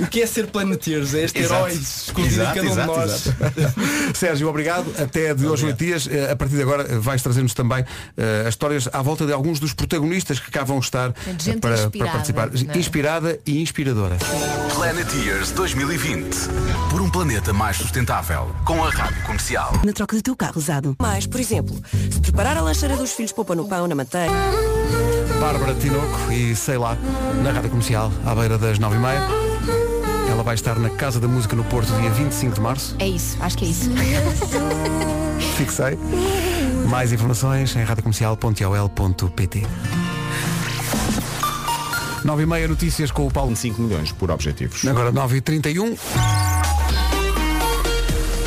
[0.00, 1.14] O que é ser Planeteers?
[1.14, 1.54] É este Exato.
[1.68, 3.26] herói escondido em Exato, cada um de nós.
[3.28, 4.14] É.
[4.14, 4.92] Sérgio, obrigado.
[5.00, 6.08] Até de hoje oito dias.
[6.10, 7.84] Eh, A partir de agora eh, vais trazer-nos também
[8.16, 11.58] eh, as histórias à volta de alguns dos protagonistas que cá vão estar É gente
[11.60, 12.48] para, para participar.
[12.74, 12.78] é?
[12.78, 14.16] Inspirada e inspiradora.
[14.74, 16.36] Planeteers 2020.
[16.90, 18.54] Por um planeta mais sustentável.
[18.64, 19.72] Com a Rádio Comercial.
[19.84, 20.96] Na troca do teu carro usado.
[20.98, 21.80] Mas, por exemplo,
[22.10, 24.32] se preparar a lancheira dos filhos poupa no pão, na manteiga.
[25.40, 26.96] Bárbara Tinoco e sei lá,
[27.42, 29.20] na Rádio Comercial, à beira das nove e meia.
[30.30, 32.96] Ela vai estar na Casa da Música no Porto, dia 25 de março.
[32.98, 33.90] É isso, acho que é isso.
[35.56, 35.98] Fixei.
[36.88, 39.66] Mais informações em radiocomercial.ol.pt
[42.24, 43.54] 9 e meia notícias com o Paulo.
[43.56, 44.86] 5 milhões por objetivos.
[44.86, 45.96] Agora 9 e 31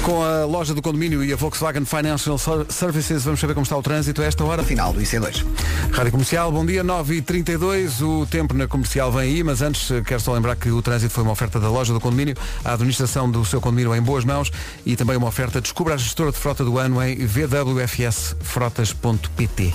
[0.06, 3.76] Com a loja do condomínio e a Volkswagen Financial Ser- Services, vamos saber como está
[3.76, 4.64] o trânsito a esta hora.
[4.64, 5.44] Final do IC2.
[5.92, 8.02] Rádio Comercial, bom dia, 9h32.
[8.02, 11.12] O tempo na comercial vem aí, mas antes eh, quero só lembrar que o trânsito
[11.12, 14.52] foi uma oferta da loja do condomínio, a administração do seu condomínio em boas mãos
[14.86, 19.74] e também uma oferta Descubra a gestora de frota do ano em vwfsfrotas.pt.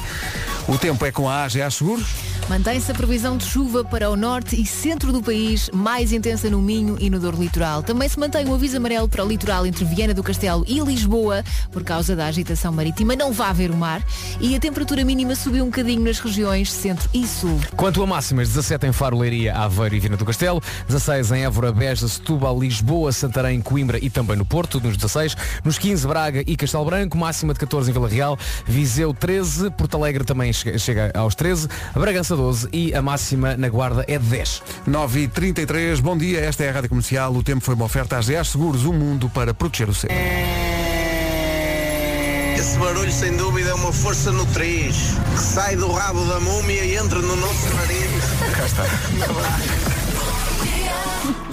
[0.68, 2.06] O tempo é com a AGA Seguros.
[2.48, 6.60] Mantém-se a previsão de chuva para o norte e centro do país, mais intensa no
[6.62, 7.82] Minho e no Douro Litoral.
[7.82, 11.44] Também se mantém um aviso amarelo para o litoral entre Viana do Castelo e Lisboa,
[11.72, 13.14] por causa da agitação marítima.
[13.16, 14.02] Não vá ver o mar.
[14.40, 17.58] E a temperatura mínima subiu um bocadinho nas regiões centro e sul.
[17.76, 21.72] Quanto a máximas, 17 em Faro, Leiria, Aveiro e Viana do Castelo, 16 em Évora,
[21.72, 26.56] Beja, Setúbal, Lisboa, Santarém, Coimbra e também no Porto, nos 16, nos 15 Braga e
[26.56, 31.34] Castelo Branco, máxima de 14 em Vila Real, Viseu 13, Porto Alegre também chega, aos
[31.34, 34.62] 13, Bragança 12 e a máxima na Guarda é de 10.
[34.88, 37.32] 9h33, bom dia, esta é a Rádio Comercial.
[37.32, 40.09] O tempo foi uma oferta às AGA Seguros, um mundo para proteger o seu.
[42.58, 44.96] Esse barulho sem dúvida é uma força nutriz
[45.34, 48.24] que sai do rabo da múmia e entra no nosso nariz.
[48.56, 48.84] Cá está.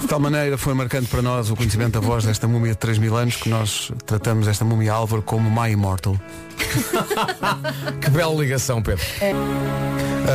[0.00, 2.98] De tal maneira foi marcante para nós o conhecimento da voz desta múmia de 3
[2.98, 6.16] mil anos que nós tratamos esta múmia Álvaro como My Immortal.
[8.00, 9.04] Que bela ligação, Pedro.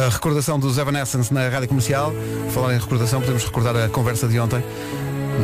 [0.05, 2.13] A recordação dos Evanescence na rádio comercial.
[2.51, 4.63] Falar em recordação, podemos recordar a conversa de ontem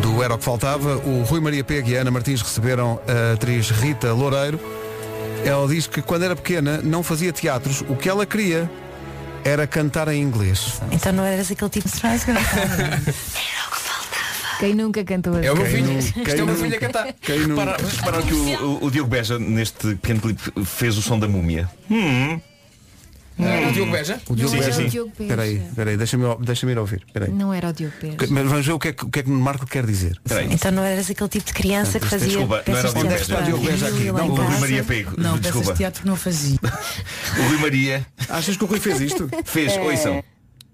[0.02, 0.98] do Era o que Faltava.
[0.98, 4.60] O Rui Maria Pego e a Ana Martins receberam a atriz Rita Loureiro.
[5.46, 7.82] Ela diz que quando era pequena não fazia teatros.
[7.88, 8.70] O que ela queria
[9.44, 10.82] era cantar em inglês.
[10.92, 13.30] Então não eras aquele tipo de surprise que eu não estava.
[14.60, 15.46] Quem nunca cantou assim?
[15.48, 15.98] É o meu filho.
[15.98, 17.14] Isto quem é o meu filho a cantar.
[17.22, 21.18] quem nunca- repararam que o, o- o Diogo Beja, neste pequeno clipe, fez o som
[21.18, 21.70] da múmia.
[21.90, 22.42] Hum.
[23.40, 24.22] O Diogo Beja?
[24.28, 24.82] O Diogo Não Beja.
[24.82, 25.24] o Diogo Beja.
[25.24, 27.04] Espera aí, espera aí, deixa-me deixa ir ouvir.
[27.08, 27.32] Espera aí.
[27.32, 28.30] Não era o Diogo Pérez.
[28.30, 30.20] Mas vamos ver o que é que, o que, é que o Marco quer dizer.
[30.50, 33.26] Então não eras aquele tipo de criança que fazia Desculpa, não era o Diogo Beja.
[33.26, 34.04] teatro Diogo Beja aqui.
[34.12, 34.60] Não, o Rui.
[34.60, 35.12] Maria Pego.
[35.18, 35.72] Não, peças Desculpa.
[35.72, 36.60] de teatro não fazia.
[37.38, 39.30] O Rui Maria Achas que o Rui fez isto?
[39.46, 39.78] fez.
[39.78, 40.24] Ouçam.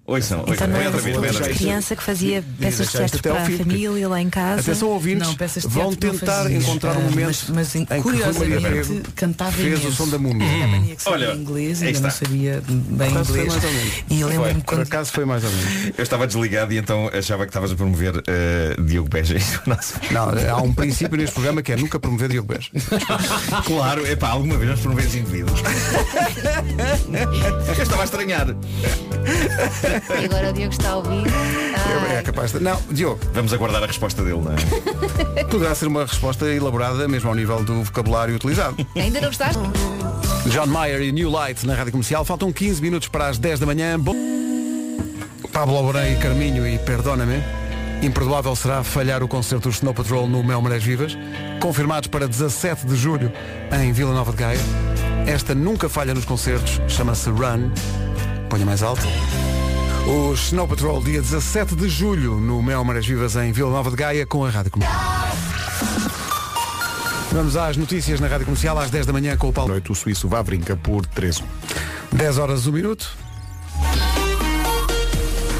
[0.07, 0.41] Ouçam.
[0.41, 0.67] Então ouçam.
[0.67, 1.57] não Vem outra eras vez, outra vez.
[1.57, 4.61] criança que fazia peças de teatro para a família lá em casa.
[4.61, 9.51] Atenção ouvintes, Não, peças de vão tentar encontrar um Ah, momento mas- mas, curiosamente, cantava
[9.51, 10.45] fez o som da múmia.
[10.63, 13.53] A mania que sabia Olha, inglês, ainda não sabia bem Por acaso foi inglês.
[13.53, 13.93] mais ou menos.
[14.09, 15.93] E eu lembro-me Por quando acaso foi mais ou menos.
[15.97, 19.35] Eu estava desligado e então achava que estavas a promover eh, Diogo Beja.
[20.11, 22.69] Não, há um princípio neste programa que é nunca promover Diogo Beja.
[23.65, 25.59] Claro, é pá, alguma vez nós promovemos indivíduos.
[27.77, 28.47] Eu estava a estranhar.
[30.21, 31.23] E agora o Diogo está a ouvir.
[32.11, 32.59] É, é capaz de...
[32.59, 35.43] Não, Diogo, Vamos aguardar a resposta dele, não é?
[35.49, 38.75] poderá ser uma resposta elaborada mesmo ao nível do vocabulário utilizado.
[38.95, 39.55] Ainda não estás?
[40.47, 42.23] John Mayer e New Light na Rádio Comercial.
[42.23, 43.99] Faltam 15 minutos para as 10 da manhã.
[43.99, 44.13] Bom...
[45.51, 47.41] Pablo Alborém e Carminho e Perdona-me.
[48.01, 51.17] Imperdoável será falhar o concerto do Snow Patrol no Mel Marés Vivas.
[51.59, 53.31] Confirmados para 17 de julho
[53.71, 54.59] em Vila Nova de Gaia.
[55.25, 56.79] Esta nunca falha nos concertos.
[56.87, 57.71] Chama-se Run.
[58.49, 59.01] Ponha mais alto.
[60.07, 63.95] O Snow Patrol, dia 17 de julho, no Mel Marés Vivas em Vila Nova de
[63.95, 65.01] Gaia, com a Rádio Comercial.
[67.31, 69.71] Vamos às notícias na Rádio Comercial às 10 da manhã com o Paulo.
[69.71, 71.43] Noite o suíço Vavrinca por 3
[72.13, 73.09] 10 horas, 1 minuto.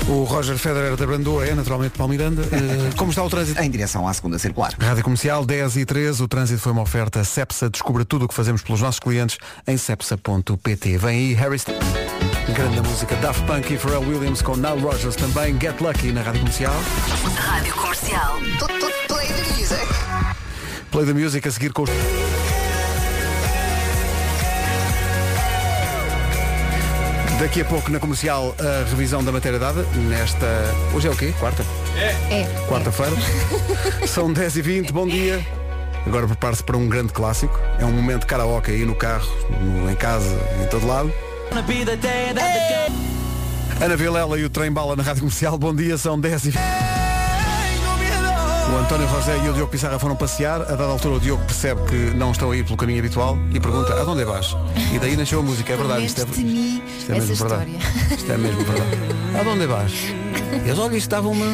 [0.08, 2.44] O Roger Federer da Brandoa é naturalmente Paulo Miranda.
[2.52, 3.60] Eh, Como está o trânsito?
[3.60, 4.72] Em direção à segunda circular.
[4.80, 7.68] Rádio Comercial 10 e 13, o trânsito foi uma oferta Cepsa.
[7.72, 10.98] Descubra tudo o que fazemos pelos nossos clientes em cepsa.pt.
[11.00, 11.74] Vem aí Harry St-
[12.54, 15.58] Grande música Daft Punk e Pharrell Williams com Nile Rogers também.
[15.60, 16.74] Get Lucky na Rádio Comercial.
[17.38, 18.38] Rádio Comercial.
[19.08, 19.88] Play the music.
[20.92, 21.90] Play the music a seguir com os...
[27.40, 30.46] Daqui a pouco na comercial a revisão da matéria dada nesta.
[30.94, 31.34] Hoje é o quê?
[31.40, 31.66] Quarta?
[31.98, 32.46] É.
[32.70, 33.12] Quarta-feira.
[34.08, 35.46] São 10h20, bom dia.
[36.08, 37.60] Agora prepare-se para um grande clássico.
[37.80, 39.28] É um momento de karaoke aí no carro,
[39.62, 40.34] no- em casa,
[40.64, 41.12] em todo lado.
[43.82, 45.58] Ana Vilela e o Trem Bala na Rádio Comercial.
[45.58, 46.60] Bom dia, são 10 h
[48.72, 50.62] O António José e o Diogo Pissarra foram passear.
[50.62, 53.60] A dada altura o Diogo percebe que não estão a ir pelo caminho habitual e
[53.60, 54.56] pergunta aonde é vais?
[54.94, 56.06] E daí nasceu a música, é verdade.
[56.06, 57.72] Isto é, Prometeste-me isto é essa mesmo verdade.
[58.16, 58.98] Isto é mesmo verdade.
[59.48, 59.92] Aonde vais?
[60.66, 61.46] E eles, olha, estavam uma...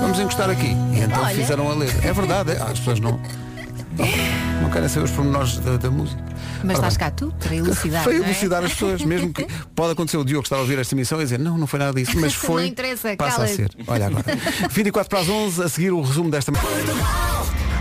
[0.00, 0.74] Vamos encostar aqui.
[0.94, 1.34] E então Olha.
[1.34, 2.08] fizeram a letra.
[2.08, 2.58] É verdade, é.
[2.58, 3.12] Ah, as pessoas não.
[3.96, 4.06] Não,
[4.68, 6.22] não querem saber os pormenores da, da música.
[6.62, 8.04] Mas Ora estás cá tu para elucidar.
[8.04, 8.26] Foi não é?
[8.26, 11.24] elucidar as pessoas, mesmo que pode acontecer o Diogo estar a ouvir esta emissão e
[11.24, 12.62] dizer não, não foi nada disso, mas foi.
[12.62, 13.70] Não interessa, passa a ser.
[13.86, 14.24] Olha agora.
[14.70, 16.52] 24 para as 11, a seguir o resumo desta.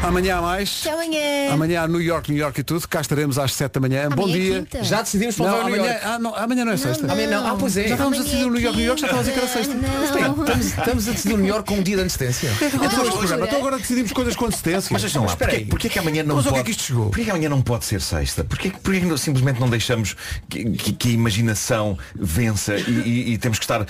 [0.03, 0.81] Amanhã há mais.
[0.85, 1.51] Até amanhã.
[1.53, 2.87] Amanhã há New York, New York e tudo.
[2.87, 4.09] Cá estaremos às 7 da manhã.
[4.09, 4.59] Bom é dia.
[4.59, 4.83] quinta.
[4.83, 6.07] Já decidimos para não, levar ao New amanhã, York.
[6.07, 7.11] ah, não, amanhã não é sexta.
[7.11, 7.47] Amanhã não.
[7.47, 7.87] Ah, pois é.
[7.87, 9.33] Já estávamos a Amanhã decidir o New York, é New York, já estava a dizer
[9.33, 9.73] que era sexta.
[9.73, 10.43] Não.
[10.45, 12.49] Estamos, estamos a decidir o New York com um dia de antecedência.
[12.61, 14.89] Então, este programa, então agora decidimos coisas com antecedência.
[14.93, 15.69] Mas vejam lá, espera porquê, aí.
[15.69, 16.59] porquê que amanhã não Mas pode...
[16.59, 17.05] é que isto chegou?
[17.09, 18.43] Porquê que amanhã não pode ser sexta?
[18.43, 20.15] Porquê, que- porquê que não- simplesmente não deixamos
[20.47, 23.85] que, que- que a imaginação vença e, e- e temos que estar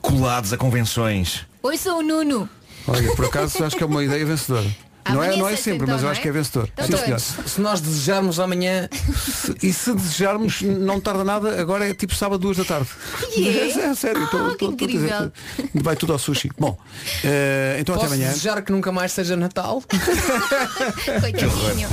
[0.00, 1.40] colados a convenções?
[1.62, 2.48] Oi, sou o Nuno.
[2.86, 4.66] Olha, por acaso acho que é uma ideia vencedora.
[5.12, 6.22] Não é, não é sempre, então, mas eu acho é?
[6.22, 6.68] que é vencedor.
[6.78, 7.20] Então Sim, senhor.
[7.20, 8.88] Se nós desejarmos amanhã.
[9.62, 12.88] E se desejarmos, não tarda nada, agora é tipo sábado, duas da tarde.
[13.36, 13.64] Yeah.
[13.84, 15.32] É, é sério, estou- Ah, estou- que estou a dizer.
[15.74, 16.50] Vai tudo ao sushi.
[16.58, 16.78] Bom,
[17.24, 18.30] eh, então Posso até amanhã.
[18.30, 19.82] desejar que nunca mais seja Natal?
[21.20, 21.88] Coitadinho.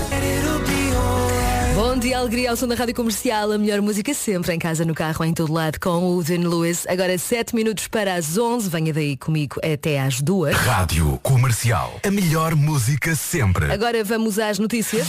[1.73, 4.93] Bom dia, alegria ao som da Rádio Comercial, a melhor música sempre, em casa, no
[4.93, 6.85] carro, em todo lado, com o Dean Lewis.
[6.85, 10.55] Agora 7 minutos para as 11, venha daí comigo até às 2.
[10.55, 11.97] Rádio Comercial.
[12.05, 13.71] A melhor música sempre.
[13.71, 15.07] Agora vamos às notícias,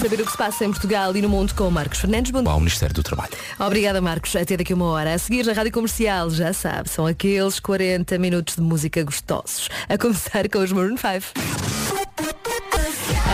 [0.00, 2.30] saber o que se passa em Portugal e no mundo com o Marcos Fernandes.
[2.30, 2.46] Bom.
[2.46, 3.32] Ao Ministério do Trabalho.
[3.58, 4.36] Obrigada, Marcos.
[4.36, 5.14] Até daqui uma hora.
[5.14, 9.70] A seguir na Rádio Comercial, já sabe, são aqueles 40 minutos de música gostosos.
[9.88, 11.32] A começar com os Maroon 5.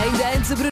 [0.03, 0.51] Ainda antes,